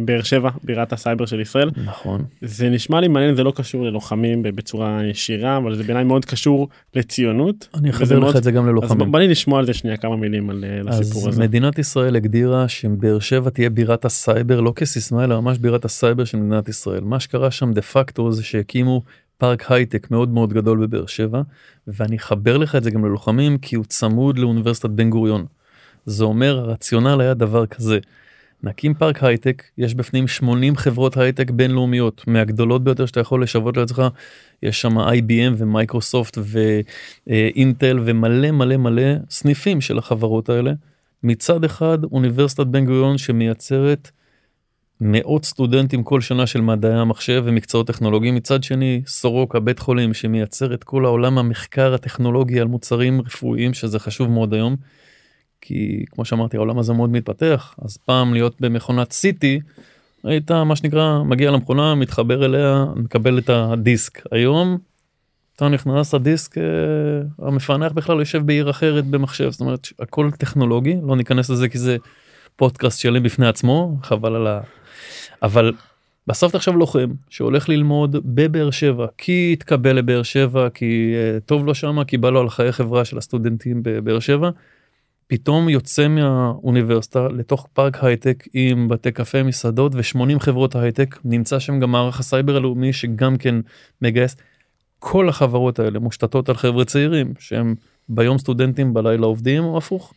[0.05, 1.71] באר שבע, בירת הסייבר של ישראל.
[1.87, 2.23] נכון.
[2.43, 6.69] זה נשמע לי מעניין, זה לא קשור ללוחמים בצורה ישירה, אבל זה בעיניי מאוד קשור
[6.95, 7.69] לציונות.
[7.79, 9.13] אני אחבר לך את זה גם אז ללוחמים.
[9.13, 11.43] בא לי לשמוע על זה שנייה כמה מילים על אה, לסיפור אז הזה.
[11.43, 16.39] מדינת ישראל הגדירה שבאר שבע תהיה בירת הסייבר לא כסיסמה אלא ממש בירת הסייבר של
[16.39, 17.05] מדינת ישראל.
[17.05, 19.03] מה שקרה שם דה פקטו זה שהקימו
[19.39, 21.43] פארק הייטק מאוד מאוד גדול בבאר שבע
[21.87, 25.47] ואני אחבר לך את זה גם ללוחמים כי הוא צמוד לאוניברסיטת בן גוריון.
[26.07, 27.99] זה אומר הרציונל היה דבר כזה.
[28.63, 34.03] נקים פארק הייטק יש בפנים 80 חברות הייטק בינלאומיות מהגדולות ביותר שאתה יכול לשוות לעצמך
[34.63, 36.39] יש שם IBM ומייקרוסופט
[37.27, 40.73] ואינטל ומלא מלא מלא סניפים של החברות האלה.
[41.23, 44.11] מצד אחד אוניברסיטת בן גוריון שמייצרת
[45.01, 50.75] מאות סטודנטים כל שנה של מדעי המחשב ומקצועות טכנולוגיים מצד שני סורוקה בית חולים שמייצר
[50.75, 54.77] את כל העולם המחקר הטכנולוגי על מוצרים רפואיים שזה חשוב מאוד היום.
[55.61, 59.61] כי כמו שאמרתי העולם הזה מאוד מתפתח אז פעם להיות במכונת סיטי
[60.25, 64.79] היית מה שנקרא מגיע למכונה מתחבר אליה מקבל את הדיסק היום.
[65.59, 66.63] אתה נכנס הדיסק אה,
[67.47, 71.97] המפענח בכלל יושב בעיר אחרת במחשב זאת אומרת הכל טכנולוגי לא ניכנס לזה כי זה
[72.57, 74.61] פודקאסט שלם בפני עצמו חבל על ה...
[75.43, 75.73] אבל
[76.27, 81.75] בסוף תחשוב לוחם שהולך ללמוד בבאר שבע כי התקבל לבאר שבע כי uh, טוב לו
[81.75, 84.51] שמה כי בא לו על חיי חברה של הסטודנטים בבאר שבע.
[85.27, 91.81] פתאום יוצא מהאוניברסיטה לתוך פארק הייטק עם בתי קפה מסעדות ו80 חברות הייטק נמצא שם
[91.81, 93.55] גם מערך הסייבר הלאומי שגם כן
[94.03, 94.37] מגייס.
[94.99, 97.75] כל החברות האלה מושתתות על חבר'ה צעירים שהם
[98.09, 100.15] ביום סטודנטים בלילה עובדים או הפוך.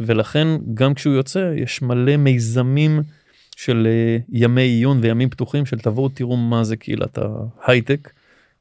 [0.00, 3.02] ולכן גם כשהוא יוצא יש מלא מיזמים
[3.56, 7.18] של אה, ימי עיון וימים פתוחים של תבואו תראו מה זה קהילת
[7.62, 8.12] ההייטק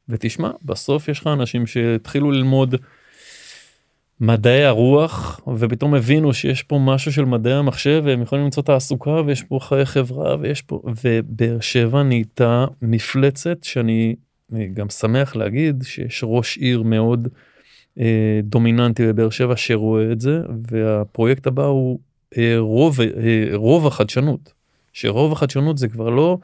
[0.10, 2.76] ותשמע בסוף יש לך אנשים שהתחילו ללמוד
[4.20, 9.44] מדעי הרוח ופתאום הבינו שיש פה משהו של מדעי המחשב והם יכולים למצוא תעסוקה ויש
[9.44, 14.16] פה חיי חברה ויש פה ובאר שבע נהייתה מפלצת שאני
[14.54, 17.28] אני גם שמח להגיד שיש ראש עיר מאוד
[18.00, 20.40] אה, דומיננטי בבאר שבע שרואה את זה
[20.72, 22.00] והפרויקט הבא הוא
[22.38, 24.54] אה, רוב, אה, רוב החדשנות
[24.94, 26.38] שרוב החדשנות זה כבר לא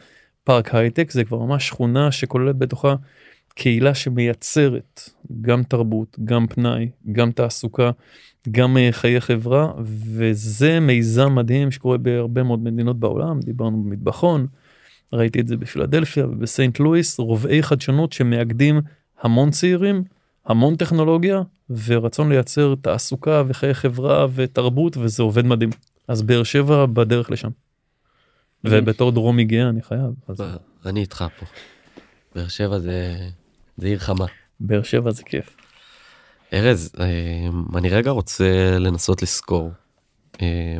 [0.43, 2.95] פארק הייטק זה כבר ממש שכונה שכוללת בתוכה
[3.55, 5.09] קהילה שמייצרת
[5.41, 7.91] גם תרבות גם פנאי גם תעסוקה
[8.51, 13.39] גם אה, חיי חברה וזה מיזם מדהים שקורה בהרבה מאוד מדינות בעולם.
[13.39, 14.47] דיברנו במטבחון
[15.13, 18.81] ראיתי את זה בפילדלפיה ובסנט לואיס רובעי חדשנות שמאגדים
[19.21, 20.03] המון צעירים
[20.45, 21.41] המון טכנולוגיה
[21.85, 25.69] ורצון לייצר תעסוקה וחיי חברה ותרבות וזה עובד מדהים
[26.07, 27.49] אז באר שבע בדרך לשם.
[28.63, 30.41] ובתור דרומי גאה אני חייב אז
[30.85, 31.45] אני איתך פה.
[32.35, 33.15] באר שבע זה
[33.77, 34.25] זה עיר חמה.
[34.59, 35.55] באר שבע זה כיף.
[36.53, 39.27] ארז, אה, אני רגע רוצה לנסות אה,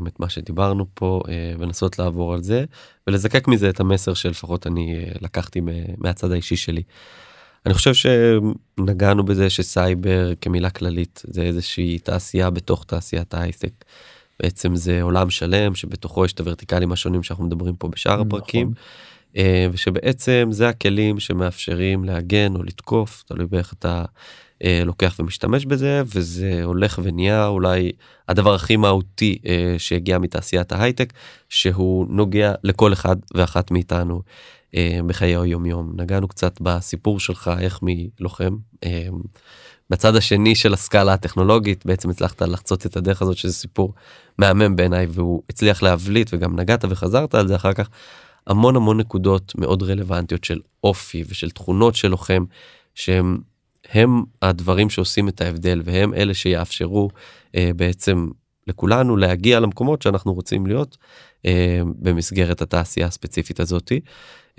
[0.07, 2.65] את מה שדיברנו פה אה, ולנסות לעבור על זה
[3.07, 5.61] ולזקק מזה את המסר שלפחות אני אה, לקחתי
[5.97, 6.83] מהצד האישי שלי.
[7.65, 13.73] אני חושב שנגענו בזה שסייבר כמילה כללית זה איזושהי תעשייה בתוך תעשיית ההייטק.
[14.39, 18.27] בעצם זה עולם שלם שבתוכו יש את הוורטיקלים השונים שאנחנו מדברים פה בשאר נכון.
[18.27, 18.71] הפרקים.
[19.37, 24.05] אה, ושבעצם זה הכלים שמאפשרים להגן או לתקוף תלוי באיך אתה
[24.63, 27.91] אה, לוקח ומשתמש בזה וזה הולך ונהיה אולי
[28.27, 31.13] הדבר הכי מהותי אה, שהגיע מתעשיית ההייטק
[31.49, 34.21] שהוא נוגע לכל אחד ואחת מאיתנו
[34.75, 38.55] אה, בחיי היום יום נגענו קצת בסיפור שלך איך מלוחם.
[38.83, 39.07] אה,
[39.89, 43.93] בצד השני של הסקאלה הטכנולוגית בעצם הצלחת לחצות את הדרך הזאת שזה סיפור
[44.37, 47.89] מהמם בעיניי והוא הצליח להבליט וגם נגעת וחזרת על זה אחר כך
[48.47, 52.45] המון המון נקודות מאוד רלוונטיות של אופי ושל תכונות של לוחם
[52.95, 53.37] שהם
[53.93, 57.09] הם הדברים שעושים את ההבדל והם אלה שיאפשרו
[57.55, 58.27] אה, בעצם
[58.67, 60.97] לכולנו להגיע למקומות שאנחנו רוצים להיות
[61.45, 63.99] אה, במסגרת התעשייה הספציפית הזאתי.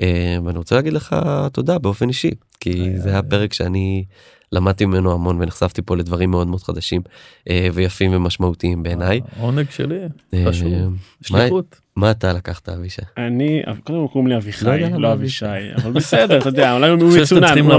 [0.00, 1.16] אה, ואני רוצה להגיד לך
[1.52, 4.04] תודה באופן אישי כי היה- זה היה פרק שאני
[4.52, 7.02] למדתי ממנו המון ונחשפתי פה לדברים מאוד מאוד חדשים
[7.50, 9.20] אה, ויפים ומשמעותיים בעיניי.
[9.40, 9.98] עונג שלי,
[10.34, 10.88] אה, חשוב, מה-
[11.22, 11.80] שליחות.
[11.96, 13.02] מה אתה לקחת אבישי?
[13.18, 15.46] אני, קודם כל קוראים לי לא אביחי, למה לא אבישי.
[15.76, 17.74] אבל בסדר, אתה יודע, אולי הוא מצונן, צריכים הוא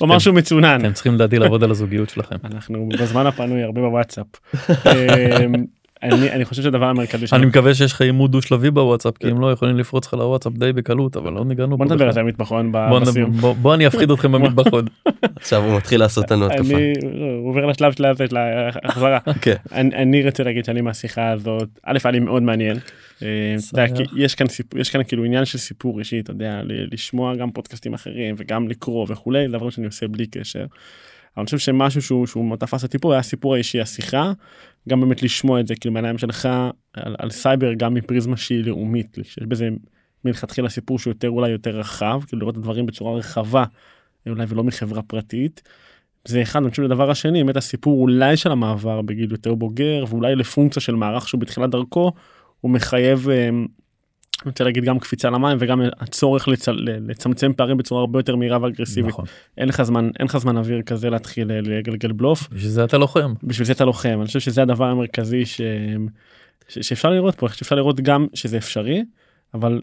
[0.00, 0.18] אמר.
[0.18, 0.80] שהוא מצונן.
[0.80, 2.36] אתם צריכים לדעתי לעבוד על הזוגיות שלכם.
[2.44, 4.26] אנחנו בזמן הפנוי הרבה בוואטסאפ.
[6.02, 9.30] אני אני חושב שהדבר המרכזי שלנו, אני מקווה שיש לך עימות דו שלבי בוואטסאפ כי
[9.30, 12.12] אם לא יכולים לפרוץ לך לוואטסאפ די בקלות אבל לא ניגענו בוא נדבר על.
[12.12, 13.30] זה המטבחון בסיום.
[13.30, 14.84] בוא- אני אפחיד אתכם במטבחון.
[15.36, 16.74] עכשיו הוא מתחיל לעשות לנו התקפה.
[16.74, 16.92] אני
[17.40, 19.18] הוא עובר לשלב של הזה, של ההחזרה.
[19.40, 19.54] כן.
[19.72, 22.76] אני רוצה להגיד שאני מהשיחה הזאת, א' היה לי מאוד מעניין.
[23.22, 23.54] אה,
[24.16, 26.60] יש כאן סיפור, יש כאן כאילו עניין של סיפור אישי, אתה יודע,
[26.92, 30.64] לשמוע גם פודקאסטים אחרים וגם לקרוא וכולי, דברים שאני עושה בלי קשר.
[31.38, 34.32] אני חושב שמשהו שהוא, שהוא תפס אותי פה היה הסיפור האישי, השיחה,
[34.88, 36.48] גם באמת לשמוע את זה כאילו מהעיניים שלך
[36.92, 39.68] על, על סייבר גם מפריזמה שהיא לאומית, שיש בזה
[40.24, 43.64] מלכתחילה סיפור שהוא יותר אולי יותר רחב, כאילו לראות את הדברים בצורה רחבה,
[44.28, 45.62] אולי ולא מחברה פרטית.
[46.24, 50.36] זה אחד, אני חושב הדבר השני, באמת הסיפור אולי של המעבר בגיל יותר בוגר, ואולי
[50.36, 52.12] לפונקציה של מערך שהוא בתחילת דרכו,
[52.60, 53.50] הוא מחייב, אה,
[54.42, 56.68] אני רוצה להגיד גם קפיצה למים וגם הצורך לצ...
[57.08, 59.12] לצמצם פערים בצורה הרבה יותר מהירה ואגרסיבית.
[59.12, 59.24] נכון.
[59.58, 62.98] אין לך זמן, אין לך זמן אוויר כזה להתחיל אה, לגלגל בלוף, בשביל זה אתה
[62.98, 63.34] לוחם.
[63.42, 65.60] בשביל זה אתה לוחם, אני חושב שזה הדבר המרכזי ש...
[66.68, 66.78] ש...
[66.78, 69.04] שאפשר לראות פה, שאפשר לראות גם שזה אפשרי,
[69.54, 69.80] אבל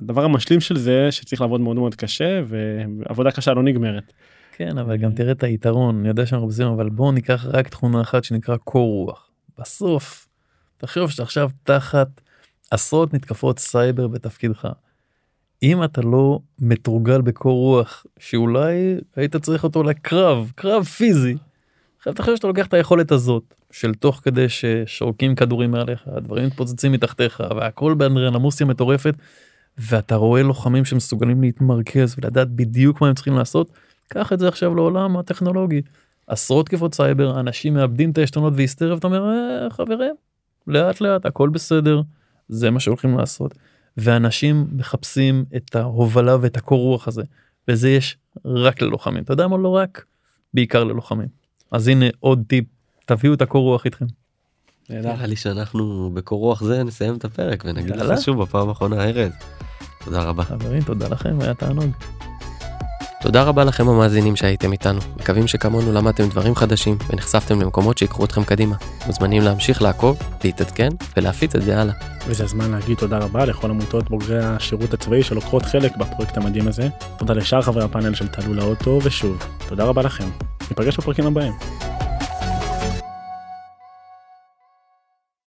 [0.00, 4.12] בדבר המשלים של זה שצריך לעבוד מאוד מאוד קשה ועבודה קשה לא נגמרת.
[4.56, 8.00] כן אבל גם תראה את היתרון אני יודע שאנחנו בזמן אבל בוא ניקח רק תכונה
[8.00, 9.30] אחת שנקרא קור רוח.
[9.58, 10.28] בסוף
[10.78, 12.08] תחשוב שאתה עכשיו תחת
[12.72, 14.68] עשרות מתקפות סייבר בתפקידך.
[15.62, 21.36] אם אתה לא מתורגל בקור רוח שאולי היית צריך אותו לקרב קרב פיזי.
[21.98, 26.92] עכשיו תחשוב שאתה לוקח את היכולת הזאת של תוך כדי ששורקים כדורים מעליך הדברים מתפוצצים
[26.92, 29.14] מתחתיך והכל באנדרנמוסיה מטורפת.
[29.78, 33.70] ואתה רואה לוחמים שמסוגלים להתמרכז ולדעת בדיוק מה הם צריכים לעשות.
[34.08, 35.82] קח את זה עכשיו לעולם הטכנולוגי.
[36.26, 40.14] עשרות תקיפות סייבר אנשים מאבדים את העשתונות והיסטריה ואתה אומר "אה, חברים
[40.66, 42.02] לאט לאט הכל בסדר
[42.52, 43.54] זה מה שהולכים לעשות.
[43.96, 47.22] ואנשים מחפשים את ההובלה ואת הקור רוח הזה
[47.68, 50.04] וזה יש רק ללוחמים אתה יודע מה לא רק
[50.54, 51.28] בעיקר ללוחמים.
[51.70, 52.64] אז הנה עוד טיפ
[53.06, 54.06] תביאו את הקור רוח איתכם.
[54.90, 57.96] נראה לי שאנחנו בקור רוח זה נסיים את הפרק ונגיד.
[57.96, 59.32] לך שוב בפעם האחרונה ארז.
[60.04, 60.44] תודה רבה.
[60.44, 61.90] חברים תודה לכם היה תענוג.
[63.22, 65.00] תודה רבה לכם המאזינים שהייתם איתנו.
[65.16, 68.76] מקווים שכמונו למדתם דברים חדשים ונחשפתם למקומות שיקחו אתכם קדימה.
[69.06, 71.94] מוזמנים להמשיך לעקוב, להתעדכן ולהפיץ את זה הלאה.
[72.26, 76.88] וזה הזמן להגיד תודה רבה לכל עמותות בוגרי השירות הצבאי שלוקחות חלק בפרויקט המדהים הזה.
[77.18, 80.28] תודה לשאר חברי הפאנל של תעלו לאוטו, ושוב, תודה רבה לכם.
[80.70, 81.52] ניפגש בפרקים הבאים.